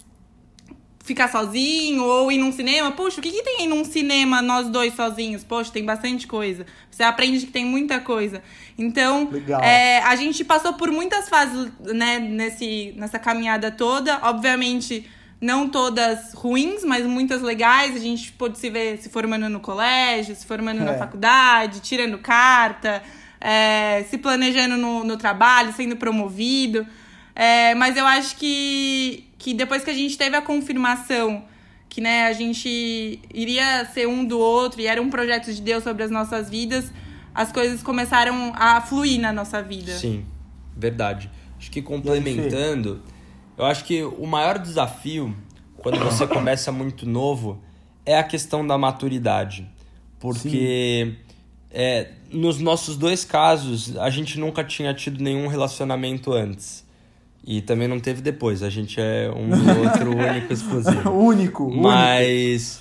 ficar 1.04 1.28
sozinho 1.28 2.02
ou 2.04 2.30
ir 2.30 2.38
num 2.38 2.52
cinema. 2.52 2.92
Puxa, 2.92 3.18
o 3.20 3.22
que, 3.22 3.30
que 3.30 3.42
tem 3.42 3.68
num 3.68 3.84
cinema 3.84 4.40
nós 4.40 4.68
dois 4.68 4.94
sozinhos? 4.94 5.42
Poxa, 5.44 5.72
tem 5.72 5.84
bastante 5.84 6.26
coisa. 6.26 6.64
Você 6.90 7.02
aprende 7.02 7.46
que 7.46 7.52
tem 7.52 7.64
muita 7.64 8.00
coisa. 8.00 8.42
Então, 8.78 9.30
é, 9.62 9.98
a 10.00 10.14
gente 10.16 10.44
passou 10.44 10.74
por 10.74 10.90
muitas 10.90 11.28
fases 11.28 11.70
né, 11.80 12.18
nesse, 12.18 12.94
nessa 12.96 13.18
caminhada 13.18 13.70
toda. 13.70 14.20
Obviamente, 14.22 15.08
não 15.40 15.68
todas 15.68 16.32
ruins, 16.34 16.84
mas 16.84 17.04
muitas 17.04 17.42
legais. 17.42 17.96
A 17.96 17.98
gente 17.98 18.30
pôde 18.32 18.58
se 18.58 18.70
ver 18.70 18.98
se 18.98 19.08
formando 19.08 19.48
no 19.48 19.58
colégio, 19.60 20.36
se 20.36 20.46
formando 20.46 20.80
É. 20.82 20.84
na 20.84 20.94
faculdade, 20.94 21.80
tirando 21.80 22.18
carta, 22.18 23.02
é, 23.40 24.04
se 24.08 24.18
planejando 24.18 24.76
no, 24.76 25.02
no 25.02 25.16
trabalho, 25.16 25.72
sendo 25.72 25.96
promovido. 25.96 26.86
É, 27.34 27.74
mas 27.74 27.96
eu 27.96 28.06
acho 28.06 28.36
que, 28.36 29.28
que 29.38 29.54
depois 29.54 29.82
que 29.84 29.90
a 29.90 29.94
gente 29.94 30.16
teve 30.18 30.36
a 30.36 30.42
confirmação 30.42 31.44
que 31.88 32.00
né, 32.00 32.24
a 32.26 32.32
gente 32.32 33.20
iria 33.34 33.84
ser 33.92 34.08
um 34.08 34.24
do 34.24 34.38
outro 34.38 34.80
e 34.80 34.86
era 34.86 35.00
um 35.00 35.10
projeto 35.10 35.52
de 35.52 35.60
Deus 35.60 35.84
sobre 35.84 36.02
as 36.02 36.10
nossas 36.10 36.48
vidas, 36.48 36.90
as 37.34 37.52
coisas 37.52 37.82
começaram 37.82 38.52
a 38.54 38.80
fluir 38.80 39.20
na 39.20 39.30
nossa 39.30 39.62
vida. 39.62 39.92
Sim, 39.92 40.24
verdade. 40.74 41.30
Acho 41.58 41.70
que 41.70 41.82
complementando, 41.82 43.02
eu 43.58 43.66
acho 43.66 43.84
que 43.84 44.02
o 44.02 44.26
maior 44.26 44.58
desafio 44.58 45.36
quando 45.76 45.98
você 45.98 46.26
começa 46.26 46.72
muito 46.72 47.06
novo 47.06 47.60
é 48.06 48.16
a 48.18 48.22
questão 48.22 48.66
da 48.66 48.78
maturidade. 48.78 49.68
Porque 50.18 51.16
é, 51.70 52.10
nos 52.30 52.58
nossos 52.58 52.96
dois 52.96 53.24
casos, 53.24 53.96
a 53.98 54.08
gente 54.08 54.38
nunca 54.38 54.64
tinha 54.64 54.94
tido 54.94 55.22
nenhum 55.22 55.46
relacionamento 55.46 56.32
antes. 56.32 56.81
E 57.44 57.60
também 57.60 57.88
não 57.88 57.98
teve 57.98 58.20
depois. 58.20 58.62
A 58.62 58.70
gente 58.70 59.00
é 59.00 59.30
um 59.34 59.48
do 59.48 59.80
outro 59.80 60.14
único 60.16 60.52
exclusivo. 60.52 61.10
único, 61.10 61.64
único. 61.64 61.82
Mas. 61.82 62.80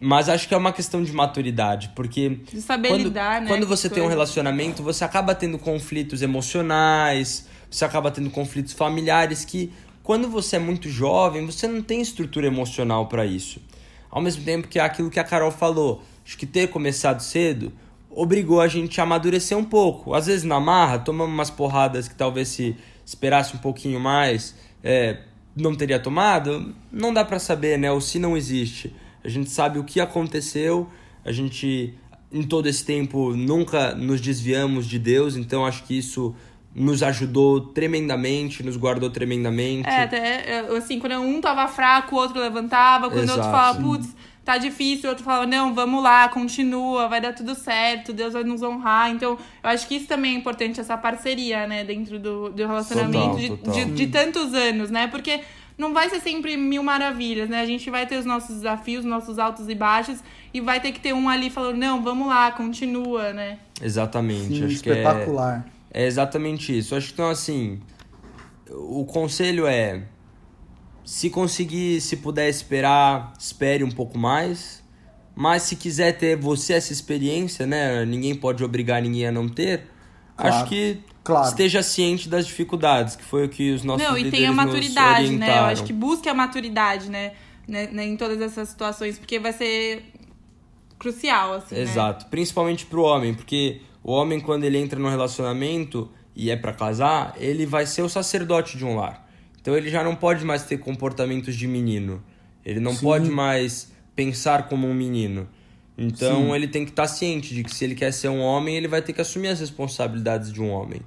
Mas 0.00 0.28
acho 0.28 0.48
que 0.48 0.54
é 0.54 0.56
uma 0.56 0.72
questão 0.72 1.00
de 1.00 1.12
maturidade, 1.12 1.92
porque 1.94 2.40
De 2.52 2.60
saber 2.60 2.88
quando, 2.88 3.04
lidar, 3.04 3.40
né, 3.40 3.46
quando 3.46 3.64
você 3.64 3.88
tem 3.88 4.02
um 4.02 4.08
relacionamento, 4.08 4.82
você 4.82 5.04
acaba 5.04 5.32
tendo 5.32 5.56
conflitos 5.60 6.22
emocionais, 6.22 7.46
você 7.70 7.84
acaba 7.84 8.10
tendo 8.10 8.28
conflitos 8.28 8.72
familiares 8.72 9.44
que, 9.44 9.72
quando 10.02 10.28
você 10.28 10.56
é 10.56 10.58
muito 10.58 10.88
jovem, 10.88 11.46
você 11.46 11.68
não 11.68 11.80
tem 11.80 12.00
estrutura 12.00 12.48
emocional 12.48 13.06
para 13.06 13.24
isso. 13.24 13.62
Ao 14.10 14.20
mesmo 14.20 14.42
tempo 14.44 14.66
que 14.66 14.80
é 14.80 14.82
aquilo 14.82 15.08
que 15.08 15.20
a 15.20 15.24
Carol 15.24 15.52
falou, 15.52 16.02
acho 16.26 16.36
que 16.36 16.46
ter 16.46 16.66
começado 16.66 17.20
cedo 17.20 17.72
obrigou 18.14 18.60
a 18.60 18.68
gente 18.68 19.00
a 19.00 19.04
amadurecer 19.04 19.56
um 19.56 19.64
pouco. 19.64 20.14
Às 20.14 20.26
vezes 20.26 20.44
na 20.44 20.60
marra, 20.60 20.98
tomamos 20.98 21.32
umas 21.32 21.50
porradas 21.50 22.08
que 22.08 22.14
talvez 22.14 22.48
se 22.48 22.76
esperasse 23.12 23.54
um 23.54 23.58
pouquinho 23.58 24.00
mais, 24.00 24.54
é, 24.82 25.18
não 25.54 25.74
teria 25.74 25.98
tomado. 25.98 26.74
Não 26.90 27.12
dá 27.12 27.24
pra 27.24 27.38
saber, 27.38 27.78
né? 27.78 27.90
O 27.92 28.00
se 28.00 28.18
não 28.18 28.36
existe. 28.36 28.94
A 29.24 29.28
gente 29.28 29.50
sabe 29.50 29.78
o 29.78 29.84
que 29.84 30.00
aconteceu, 30.00 30.88
a 31.24 31.30
gente 31.30 31.94
em 32.32 32.42
todo 32.42 32.66
esse 32.66 32.84
tempo 32.84 33.36
nunca 33.36 33.94
nos 33.94 34.20
desviamos 34.20 34.86
de 34.86 34.98
Deus, 34.98 35.36
então 35.36 35.66
acho 35.66 35.84
que 35.84 35.96
isso 35.98 36.34
nos 36.74 37.02
ajudou 37.02 37.60
tremendamente, 37.60 38.62
nos 38.62 38.78
guardou 38.78 39.10
tremendamente. 39.10 39.86
É, 39.86 40.04
até, 40.04 40.60
assim, 40.76 40.98
quando 40.98 41.16
um 41.16 41.40
tava 41.40 41.68
fraco, 41.68 42.16
o 42.16 42.18
outro 42.18 42.40
levantava. 42.40 43.10
Quando 43.10 43.28
o 43.28 43.32
outro 43.32 43.50
falava, 43.50 43.80
putz, 43.80 44.16
tá 44.44 44.58
difícil, 44.58 45.06
o 45.06 45.10
outro 45.10 45.24
falava, 45.24 45.46
não, 45.46 45.72
vamos 45.72 46.02
lá, 46.02 46.28
continua, 46.28 47.08
vai 47.08 47.20
dar 47.20 47.32
tudo 47.32 47.54
certo, 47.54 48.12
Deus 48.12 48.32
vai 48.32 48.42
nos 48.42 48.62
honrar. 48.62 49.10
Então, 49.10 49.38
eu 49.62 49.70
acho 49.70 49.86
que 49.86 49.96
isso 49.96 50.06
também 50.06 50.34
é 50.34 50.38
importante, 50.38 50.80
essa 50.80 50.96
parceria, 50.96 51.66
né, 51.66 51.84
dentro 51.84 52.18
do, 52.18 52.50
do 52.50 52.66
relacionamento 52.66 53.22
Total, 53.22 53.38
de, 53.38 53.48
total. 53.48 53.74
de, 53.74 53.84
de 53.92 54.06
tantos 54.08 54.54
anos, 54.54 54.90
né? 54.90 55.06
Porque 55.06 55.40
não 55.78 55.92
vai 55.92 56.08
ser 56.10 56.20
sempre 56.20 56.56
mil 56.56 56.82
maravilhas, 56.82 57.48
né? 57.48 57.60
A 57.60 57.66
gente 57.66 57.88
vai 57.90 58.06
ter 58.06 58.16
os 58.16 58.26
nossos 58.26 58.56
desafios, 58.56 59.04
nossos 59.04 59.38
altos 59.38 59.68
e 59.68 59.74
baixos, 59.74 60.18
e 60.52 60.60
vai 60.60 60.80
ter 60.80 60.92
que 60.92 61.00
ter 61.00 61.12
um 61.12 61.28
ali 61.28 61.48
falando, 61.48 61.76
não, 61.76 62.02
vamos 62.02 62.26
lá, 62.28 62.50
continua, 62.52 63.32
né? 63.32 63.58
Exatamente, 63.80 64.58
Sim, 64.58 64.64
acho 64.64 64.82
que 64.82 64.90
é, 64.90 64.98
espetacular. 64.98 65.66
é 65.92 66.06
exatamente 66.06 66.76
isso. 66.76 66.94
Acho 66.94 67.08
que 67.08 67.12
então 67.14 67.30
assim, 67.30 67.80
o 68.70 69.04
conselho 69.04 69.66
é 69.66 70.02
se 71.04 71.30
conseguir, 71.30 72.00
se 72.00 72.16
puder 72.16 72.48
esperar, 72.48 73.32
espere 73.38 73.82
um 73.82 73.90
pouco 73.90 74.18
mais. 74.18 74.82
Mas 75.34 75.62
se 75.62 75.76
quiser 75.76 76.12
ter 76.12 76.36
você 76.36 76.74
essa 76.74 76.92
experiência, 76.92 77.66
né? 77.66 78.04
Ninguém 78.04 78.34
pode 78.34 78.62
obrigar 78.62 79.00
ninguém 79.00 79.26
a 79.26 79.32
não 79.32 79.48
ter. 79.48 79.88
Claro, 80.36 80.54
Acho 80.54 80.66
que 80.66 81.00
claro. 81.24 81.48
esteja 81.48 81.82
ciente 81.82 82.28
das 82.28 82.46
dificuldades, 82.46 83.16
que 83.16 83.24
foi 83.24 83.46
o 83.46 83.48
que 83.48 83.72
os 83.72 83.82
nossos 83.82 84.06
Não, 84.06 84.16
e 84.16 84.24
líderes 84.24 84.38
tem 84.38 84.46
a 84.46 84.52
nos 84.52 84.56
maturidade, 84.56 85.36
né? 85.36 85.58
Eu 85.58 85.64
acho 85.64 85.84
que 85.84 85.92
busque 85.92 86.28
a 86.28 86.34
maturidade, 86.34 87.08
né? 87.08 87.32
né, 87.66 87.88
né, 87.88 88.04
Em 88.04 88.16
todas 88.16 88.40
essas 88.40 88.68
situações, 88.68 89.18
porque 89.18 89.38
vai 89.38 89.52
ser 89.52 90.04
crucial, 90.98 91.54
assim, 91.54 91.74
né? 91.74 91.82
Exato, 91.82 92.26
principalmente 92.26 92.86
pro 92.86 93.02
homem, 93.02 93.34
porque 93.34 93.80
o 94.02 94.12
homem 94.12 94.40
quando 94.40 94.64
ele 94.64 94.78
entra 94.78 94.98
no 94.98 95.08
relacionamento 95.08 96.10
e 96.34 96.50
é 96.50 96.56
pra 96.56 96.72
casar, 96.72 97.34
ele 97.38 97.66
vai 97.66 97.86
ser 97.86 98.02
o 98.02 98.08
sacerdote 98.08 98.76
de 98.76 98.84
um 98.84 98.96
lar. 98.96 99.21
Então 99.62 99.76
ele 99.76 99.88
já 99.88 100.02
não 100.04 100.14
pode 100.16 100.44
mais 100.44 100.64
ter 100.64 100.76
comportamentos 100.78 101.54
de 101.54 101.66
menino. 101.66 102.22
Ele 102.66 102.80
não 102.80 102.92
Sim. 102.94 103.00
pode 103.06 103.30
mais 103.30 103.90
pensar 104.14 104.68
como 104.68 104.86
um 104.86 104.92
menino. 104.94 105.48
Então 105.96 106.46
Sim. 106.48 106.54
ele 106.54 106.66
tem 106.68 106.84
que 106.84 106.90
estar 106.90 107.06
ciente 107.06 107.54
de 107.54 107.62
que 107.62 107.72
se 107.74 107.84
ele 107.84 107.94
quer 107.94 108.12
ser 108.12 108.28
um 108.28 108.40
homem, 108.40 108.76
ele 108.76 108.88
vai 108.88 109.00
ter 109.00 109.12
que 109.12 109.20
assumir 109.20 109.48
as 109.48 109.60
responsabilidades 109.60 110.52
de 110.52 110.60
um 110.60 110.68
homem. 110.70 111.00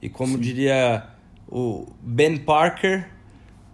E 0.00 0.08
como 0.08 0.38
diria 0.38 1.02
o 1.50 1.86
Ben 2.00 2.36
Parker, 2.36 3.08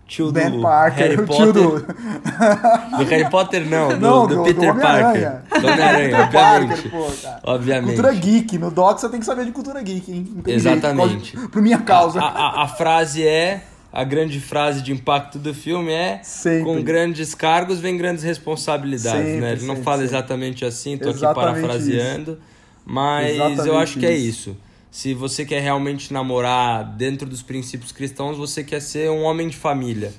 tio 0.06 0.32
Ben 0.32 0.50
do 0.50 0.62
Parker, 0.62 1.06
Harry 1.08 1.26
Potter, 1.26 1.52
do... 1.52 1.80
do 2.98 3.04
Harry 3.04 3.30
Potter 3.30 3.68
não, 3.68 3.88
do, 3.88 3.96
Não, 3.98 4.26
do 4.26 4.34
do- 4.36 4.42
do 4.42 4.44
Peter 4.54 4.70
Homem-Aranha. 4.70 5.44
Parker. 5.50 5.60
Do 5.60 5.66
Homem-Aranha, 5.66 6.18
obviamente. 6.24 6.32
Parker, 6.32 6.90
pô, 6.90 7.12
cara. 7.22 7.40
Obviamente. 7.44 7.86
Cultura 7.96 8.12
geek. 8.14 8.58
No 8.58 8.70
Doc 8.70 8.98
você 9.00 9.08
tem 9.10 9.20
que 9.20 9.26
saber 9.26 9.44
de 9.44 9.52
cultura 9.52 9.82
geek, 9.82 10.10
hein? 10.12 10.34
Exatamente. 10.46 11.32
Jeito, 11.36 11.48
por 11.50 11.60
minha 11.60 11.78
causa. 11.80 12.20
A, 12.20 12.26
a- 12.28 12.62
a 12.64 12.68
frase 12.68 13.26
é. 13.26 13.64
A 13.96 14.02
grande 14.02 14.40
frase 14.40 14.82
de 14.82 14.90
impacto 14.90 15.38
do 15.38 15.54
filme 15.54 15.92
é 15.92 16.18
Sempre. 16.24 16.64
com 16.64 16.82
grandes 16.82 17.32
cargos 17.32 17.78
vem 17.78 17.96
grandes 17.96 18.24
responsabilidades, 18.24 19.24
Sempre, 19.24 19.40
né? 19.40 19.52
Ele 19.52 19.60
não 19.60 19.76
sempre, 19.76 19.82
fala 19.84 19.96
sempre. 19.98 20.08
exatamente 20.16 20.64
assim, 20.64 20.98
tô 20.98 21.10
aqui 21.10 21.20
parafraseando, 21.20 22.40
mas 22.84 23.36
Exatamente 23.36 23.68
eu 23.68 23.78
acho 23.78 23.98
que 24.00 24.04
é 24.04 24.12
isso. 24.12 24.50
isso. 24.50 24.56
Se 24.90 25.14
você 25.14 25.44
quer 25.44 25.60
realmente 25.60 26.12
namorar 26.12 26.84
dentro 26.96 27.28
dos 27.28 27.40
princípios 27.40 27.92
cristãos, 27.92 28.36
você 28.36 28.64
quer 28.64 28.80
ser 28.80 29.08
um 29.12 29.22
homem 29.22 29.46
de 29.46 29.56
família. 29.56 30.12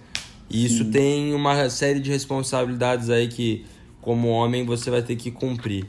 E 0.49 0.65
isso 0.65 0.85
tem 0.85 1.33
uma 1.33 1.69
série 1.69 1.99
de 1.99 2.09
responsabilidades 2.09 3.09
aí 3.09 3.27
que, 3.27 3.65
como 3.99 4.29
homem, 4.29 4.63
você 4.65 4.89
vai 4.89 5.01
ter 5.01 5.17
que 5.17 5.31
cumprir. 5.31 5.85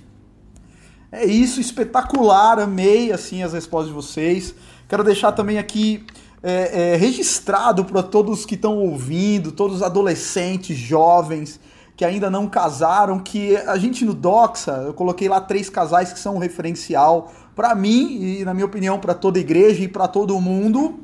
É 1.13 1.25
isso, 1.25 1.61
espetacular, 1.61 2.59
amei 2.59 3.13
assim 3.13 3.45
as 3.45 3.53
respostas 3.53 3.91
de 3.91 3.95
vocês. 3.95 4.57
Quero 4.89 5.05
deixar 5.05 5.31
também 5.31 5.59
aqui 5.59 6.05
é, 6.43 6.93
é, 6.93 6.97
registrado 6.97 7.85
para 7.85 8.03
todos 8.03 8.45
que 8.45 8.55
estão 8.55 8.79
ouvindo, 8.79 9.53
todos 9.53 9.77
os 9.77 9.83
adolescentes, 9.83 10.77
jovens 10.77 11.61
que 11.97 12.05
ainda 12.05 12.29
não 12.29 12.47
casaram, 12.47 13.19
que 13.19 13.57
a 13.57 13.79
gente 13.79 14.05
no 14.05 14.13
Doxa, 14.13 14.85
eu 14.87 14.93
coloquei 14.93 15.29
lá 15.29 15.41
três 15.41 15.71
casais 15.71 16.13
que 16.13 16.19
são 16.19 16.35
um 16.35 16.39
referencial 16.39 17.33
para 17.55 17.75
mim 17.75 18.39
e 18.41 18.45
na 18.45 18.53
minha 18.53 18.67
opinião 18.67 18.99
para 18.99 19.15
toda 19.15 19.39
igreja 19.39 19.83
e 19.83 19.89
para 19.89 20.07
todo 20.07 20.39
mundo, 20.39 21.01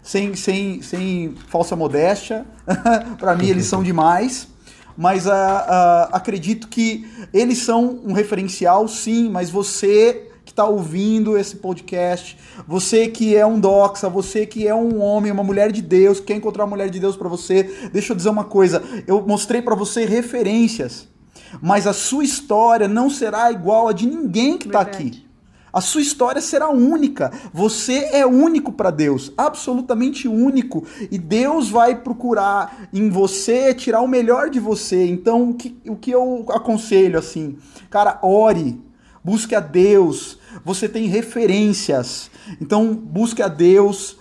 sem, 0.00 0.36
sem, 0.36 0.80
sem 0.82 1.34
falsa 1.48 1.74
modéstia. 1.74 2.46
para 3.18 3.34
mim 3.34 3.48
eles 3.48 3.66
são 3.66 3.82
demais 3.82 4.48
mas 4.96 5.26
ah, 5.26 5.66
ah, 5.68 6.08
acredito 6.12 6.68
que 6.68 7.06
eles 7.32 7.58
são 7.58 8.00
um 8.04 8.12
referencial, 8.12 8.88
sim, 8.88 9.28
mas 9.28 9.50
você 9.50 10.25
está 10.56 10.64
ouvindo 10.64 11.36
esse 11.36 11.56
podcast, 11.56 12.38
você 12.66 13.08
que 13.08 13.36
é 13.36 13.44
um 13.44 13.60
doxa, 13.60 14.08
você 14.08 14.46
que 14.46 14.66
é 14.66 14.74
um 14.74 15.02
homem, 15.02 15.30
uma 15.30 15.44
mulher 15.44 15.70
de 15.70 15.82
Deus, 15.82 16.18
quer 16.18 16.34
encontrar 16.34 16.64
uma 16.64 16.70
mulher 16.70 16.88
de 16.88 16.98
Deus 16.98 17.14
para 17.14 17.28
você, 17.28 17.90
deixa 17.92 18.12
eu 18.12 18.16
dizer 18.16 18.30
uma 18.30 18.44
coisa, 18.44 18.82
eu 19.06 19.20
mostrei 19.20 19.60
para 19.60 19.74
você 19.74 20.06
referências, 20.06 21.08
mas 21.60 21.86
a 21.86 21.92
sua 21.92 22.24
história 22.24 22.88
não 22.88 23.10
será 23.10 23.52
igual 23.52 23.86
a 23.86 23.92
de 23.92 24.06
ninguém 24.06 24.56
que 24.56 24.66
está 24.66 24.80
aqui. 24.80 25.26
A 25.70 25.82
sua 25.82 26.00
história 26.00 26.40
será 26.40 26.70
única. 26.70 27.30
Você 27.52 28.08
é 28.12 28.24
único 28.24 28.72
para 28.72 28.90
Deus, 28.90 29.30
absolutamente 29.36 30.26
único. 30.26 30.86
E 31.10 31.18
Deus 31.18 31.68
vai 31.68 31.96
procurar 31.96 32.88
em 32.94 33.10
você 33.10 33.74
tirar 33.74 34.00
o 34.00 34.08
melhor 34.08 34.48
de 34.48 34.58
você. 34.58 35.06
Então, 35.06 35.50
o 35.50 35.54
que, 35.54 35.76
o 35.86 35.94
que 35.94 36.10
eu 36.10 36.46
aconselho 36.48 37.18
assim? 37.18 37.58
Cara, 37.90 38.18
ore, 38.22 38.80
busque 39.26 39.56
a 39.56 39.60
Deus. 39.60 40.38
Você 40.64 40.88
tem 40.88 41.06
referências. 41.06 42.30
Então, 42.60 42.94
busque 42.94 43.42
a 43.42 43.48
Deus 43.48 44.16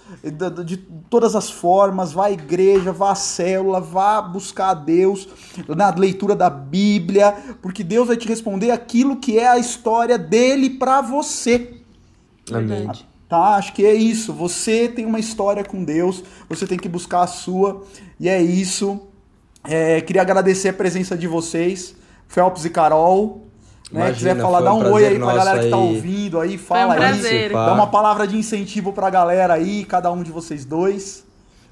de 0.66 0.78
todas 1.10 1.36
as 1.36 1.52
formas, 1.52 2.12
vá 2.12 2.28
à 2.28 2.32
igreja, 2.32 2.92
vá 2.92 3.12
à 3.12 3.16
célula, 3.16 3.80
vá 3.80 4.22
buscar 4.22 4.70
a 4.70 4.74
Deus 4.74 5.28
na 5.68 5.94
leitura 5.94 6.36
da 6.36 6.50
Bíblia, 6.50 7.36
porque 7.62 7.84
Deus 7.84 8.08
vai 8.08 8.18
te 8.18 8.28
responder 8.28 8.72
aquilo 8.72 9.18
que 9.18 9.38
é 9.38 9.48
a 9.48 9.60
história 9.60 10.18
dele 10.18 10.72
para 10.72 11.02
você. 11.02 11.76
Amém. 12.52 12.90
Tá, 13.30 13.56
acho 13.56 13.74
que 13.74 13.86
é 13.86 13.94
isso. 13.94 14.34
Você 14.34 14.88
tem 14.88 15.06
uma 15.06 15.20
história 15.20 15.64
com 15.64 15.84
Deus, 15.84 16.24
você 16.50 16.66
tem 16.66 16.78
que 16.78 16.90
buscar 16.90 17.22
a 17.22 17.28
sua, 17.28 17.84
e 18.20 18.28
é 18.28 18.42
isso. 18.42 19.02
É, 19.64 20.02
queria 20.02 20.22
agradecer 20.22 20.70
a 20.70 20.74
presença 20.74 21.18
de 21.18 21.28
vocês, 21.28 21.96
Felps 22.28 22.66
e 22.66 22.70
Carol. 22.70 23.45
Né? 23.92 24.02
Imagina, 24.08 24.16
quiser 24.32 24.42
falar, 24.42 24.62
dá 24.62 24.74
um 24.74 24.84
um 24.88 24.92
oi 24.92 25.06
aí 25.06 25.20
pra 25.20 25.34
galera 25.34 25.60
que 25.60 25.70
tá 25.70 25.76
aí. 25.76 25.82
ouvindo 25.82 26.40
aí, 26.40 26.58
Foi 26.58 26.78
um 26.78 26.82
fala 26.82 27.06
aí. 27.06 27.50
Dá 27.50 27.74
uma 27.74 27.88
palavra 27.88 28.28
de 28.28 28.36
incentivo 28.38 28.92
pra 28.92 29.10
galera 29.10 29.54
aí, 29.54 29.86
cada 29.86 30.12
um 30.12 30.24
de 30.24 30.32
vocês 30.32 30.66
dois. 30.66 31.24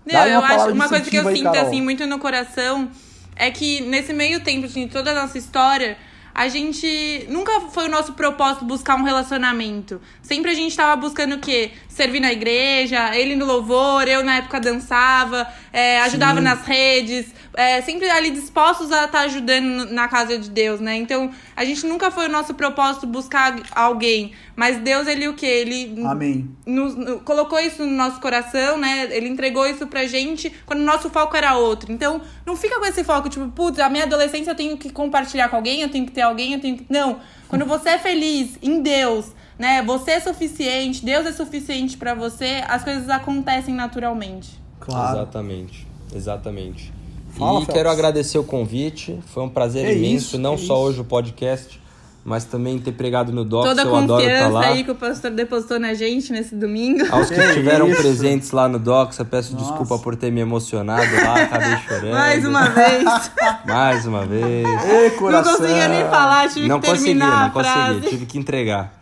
Não, 0.05 0.13
Dá 0.13 0.23
aí 0.23 0.33
eu 0.33 0.41
palavra 0.41 0.65
acho 0.65 0.73
uma 0.73 0.89
coisa 0.89 1.09
que 1.09 1.15
eu 1.15 1.27
aí, 1.27 1.37
sinto 1.37 1.51
Carol. 1.51 1.67
assim 1.67 1.81
muito 1.81 2.05
no 2.05 2.19
coração 2.19 2.89
é 3.35 3.49
que 3.49 3.81
nesse 3.81 4.13
meio 4.13 4.41
tempo 4.43 4.65
assim, 4.65 4.85
de 4.85 4.91
toda 4.93 5.11
a 5.11 5.13
nossa 5.13 5.37
história, 5.37 5.97
a 6.35 6.47
gente 6.47 7.25
nunca 7.29 7.61
foi 7.71 7.87
o 7.87 7.89
nosso 7.89 8.13
propósito 8.13 8.65
buscar 8.65 8.95
um 8.95 9.03
relacionamento. 9.03 10.01
Sempre 10.21 10.51
a 10.51 10.53
gente 10.53 10.75
tava 10.75 10.95
buscando 10.99 11.35
o 11.35 11.39
quê? 11.39 11.71
Servir 11.87 12.19
na 12.19 12.31
igreja, 12.31 13.15
ele 13.15 13.35
no 13.35 13.45
louvor, 13.45 14.07
eu 14.07 14.23
na 14.23 14.37
época 14.37 14.59
dançava, 14.59 15.47
é, 15.73 15.99
ajudava 16.01 16.37
Sim. 16.37 16.43
nas 16.43 16.61
redes, 16.65 17.33
é, 17.55 17.81
sempre 17.81 18.07
ali 18.09 18.29
dispostos 18.31 18.91
a 18.91 19.05
estar 19.05 19.21
ajudando 19.21 19.91
na 19.91 20.07
casa 20.07 20.37
de 20.37 20.49
Deus, 20.49 20.79
né? 20.79 20.95
Então, 20.95 21.31
a 21.55 21.65
gente 21.65 21.85
nunca 21.87 22.11
foi 22.11 22.27
o 22.27 22.31
nosso 22.31 22.53
propósito 22.53 23.07
buscar 23.07 23.55
alguém, 23.75 24.31
mas 24.55 24.77
Deus 24.77 25.07
ele 25.07 25.27
o 25.27 25.33
quê? 25.33 25.45
Ele 25.47 26.01
Amém. 26.05 26.49
nos- 26.65 26.95
no- 26.95 27.19
colocou 27.21 27.59
isso 27.59 27.83
no 27.83 27.91
nosso 27.91 28.21
coração, 28.21 28.77
né? 28.77 29.07
Ele 29.11 29.27
entregou 29.27 29.65
isso 29.67 29.87
pra 29.87 30.05
gente 30.05 30.51
quando 30.65 30.79
o 30.81 30.85
nosso 30.85 31.09
foco 31.09 31.35
era 31.35 31.55
outro. 31.57 31.91
Então, 31.91 32.21
não 32.45 32.55
fica 32.55 32.79
com 32.79 32.85
esse 32.85 33.03
foco, 33.03 33.27
tipo, 33.29 33.47
putz, 33.49 33.79
a 33.79 33.89
minha 33.89 34.03
adolescência 34.03 34.51
eu 34.51 34.55
tenho 34.55 34.77
que 34.77 34.91
compartilhar 34.91 35.49
com 35.49 35.55
alguém, 35.55 35.81
eu 35.81 35.89
tenho 35.89 36.05
que 36.05 36.11
ter 36.11 36.21
alguém, 36.21 36.53
eu 36.53 36.59
tenho 36.61 36.77
que. 36.77 36.85
Não. 36.89 37.19
Quando 37.47 37.65
você 37.65 37.89
é 37.89 37.97
feliz 37.99 38.57
em 38.61 38.81
Deus, 38.81 39.27
né? 39.59 39.81
Você 39.83 40.11
é 40.11 40.19
suficiente, 40.19 41.03
Deus 41.05 41.25
é 41.25 41.31
suficiente 41.31 41.97
pra 41.97 42.13
você, 42.15 42.63
as 42.67 42.83
coisas 42.83 43.09
acontecem 43.09 43.73
naturalmente. 43.75 44.62
Claro. 44.85 45.17
Exatamente, 45.17 45.87
exatamente. 46.15 46.93
Fala, 47.37 47.53
e 47.61 47.65
Phelps. 47.65 47.73
quero 47.73 47.89
agradecer 47.89 48.37
o 48.37 48.43
convite, 48.43 49.19
foi 49.33 49.43
um 49.43 49.49
prazer 49.49 49.85
É 49.85 49.93
imenso, 49.95 50.25
isso, 50.27 50.37
não 50.37 50.53
é 50.53 50.57
só 50.57 50.63
isso. 50.63 50.73
hoje 50.73 51.01
o 51.01 51.03
podcast, 51.03 51.81
mas 52.23 52.45
também 52.45 52.77
ter 52.79 52.91
pregado 52.91 53.31
no 53.33 53.43
Docs, 53.43 53.69
Toda 53.69 53.81
a 53.81 53.85
eu 53.85 53.95
adoro 53.95 54.21
estar 54.21 54.33
confiança 54.45 54.53
lá. 54.53 54.65
aí 54.67 54.83
que 54.83 54.91
o 54.91 54.95
pastor 54.95 55.31
depositou 55.31 55.79
na 55.79 55.93
gente 55.95 56.31
nesse 56.31 56.55
domingo. 56.55 57.03
Aos 57.11 57.29
que 57.29 57.39
estiveram 57.39 57.89
isso. 57.89 58.01
presentes 58.01 58.51
lá 58.51 58.69
no 58.69 58.77
Docs, 58.77 59.17
eu 59.17 59.25
peço 59.25 59.53
Nossa. 59.53 59.65
desculpa 59.65 59.97
por 59.97 60.15
ter 60.15 60.31
me 60.31 60.41
emocionado 60.41 61.11
lá, 61.15 61.41
acabei 61.43 61.77
chorando. 61.87 62.11
Mais 62.13 62.45
uma 62.45 62.69
vez. 62.69 63.03
Mais 63.65 64.05
uma 64.05 64.25
vez. 64.25 64.43
Ei, 64.85 65.09
não 65.19 65.43
conseguia 65.43 65.87
nem 65.87 66.03
falar, 66.05 66.49
tive 66.49 66.67
Não 66.67 66.79
que 66.79 66.87
consegui, 66.87 67.05
terminar 67.07 67.39
não 67.39 67.47
a 67.47 67.63
frase. 67.63 67.93
consegui, 67.95 68.09
tive 68.09 68.25
que 68.27 68.37
entregar. 68.37 69.01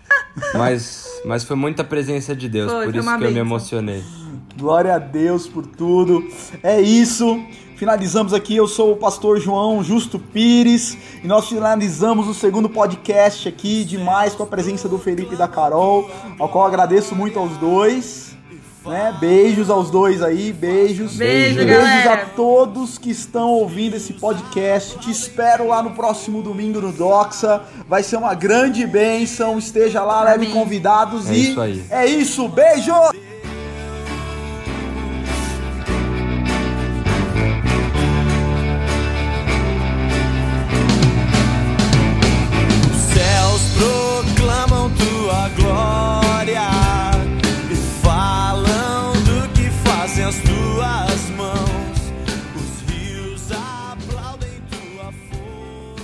Mas, 0.53 1.05
mas 1.25 1.43
foi 1.43 1.55
muita 1.57 1.83
presença 1.83 2.33
de 2.35 2.47
Deus, 2.47 2.71
Foi, 2.71 2.85
por 2.85 2.93
foi 2.93 3.01
isso 3.01 3.17
que 3.17 3.23
eu 3.25 3.31
me 3.31 3.39
emocionei. 3.39 4.01
Glória 4.57 4.95
a 4.95 4.99
Deus 4.99 5.47
por 5.47 5.65
tudo. 5.65 6.23
É 6.61 6.79
isso. 6.81 7.41
Finalizamos 7.75 8.33
aqui. 8.33 8.55
Eu 8.55 8.67
sou 8.67 8.91
o 8.91 8.95
pastor 8.95 9.39
João 9.39 9.83
Justo 9.83 10.19
Pires 10.19 10.95
e 11.23 11.27
nós 11.27 11.47
finalizamos 11.47 12.27
o 12.27 12.33
segundo 12.33 12.69
podcast 12.69 13.47
aqui 13.49 13.83
demais 13.83 14.35
com 14.35 14.43
a 14.43 14.47
presença 14.47 14.87
do 14.87 14.99
Felipe 14.99 15.33
e 15.33 15.37
da 15.37 15.47
Carol, 15.47 16.09
ao 16.37 16.47
qual 16.49 16.65
agradeço 16.65 17.15
muito 17.15 17.39
aos 17.39 17.57
dois. 17.57 18.29
Né? 18.85 19.15
Beijos 19.19 19.69
aos 19.69 19.91
dois 19.91 20.23
aí, 20.23 20.51
beijos. 20.51 21.15
Beijo, 21.15 21.55
beijos 21.57 21.71
galera. 21.77 22.13
a 22.13 22.25
todos 22.27 22.97
que 22.97 23.11
estão 23.11 23.49
ouvindo 23.49 23.95
esse 23.95 24.13
podcast. 24.13 24.97
Te 24.99 25.09
espero 25.11 25.67
lá 25.67 25.81
no 25.83 25.91
próximo 25.91 26.41
domingo 26.41 26.81
no 26.81 26.91
Doxa. 26.91 27.61
Vai 27.87 28.01
ser 28.03 28.17
uma 28.17 28.33
grande 28.33 28.85
bênção. 28.87 29.57
Esteja 29.59 30.03
lá, 30.03 30.23
leve 30.23 30.47
convidados 30.47 31.29
É 31.29 31.33
e 31.33 31.49
isso 31.51 31.61
aí. 31.61 31.83
é 31.91 32.05
isso. 32.07 32.47
Beijo! 32.47 32.91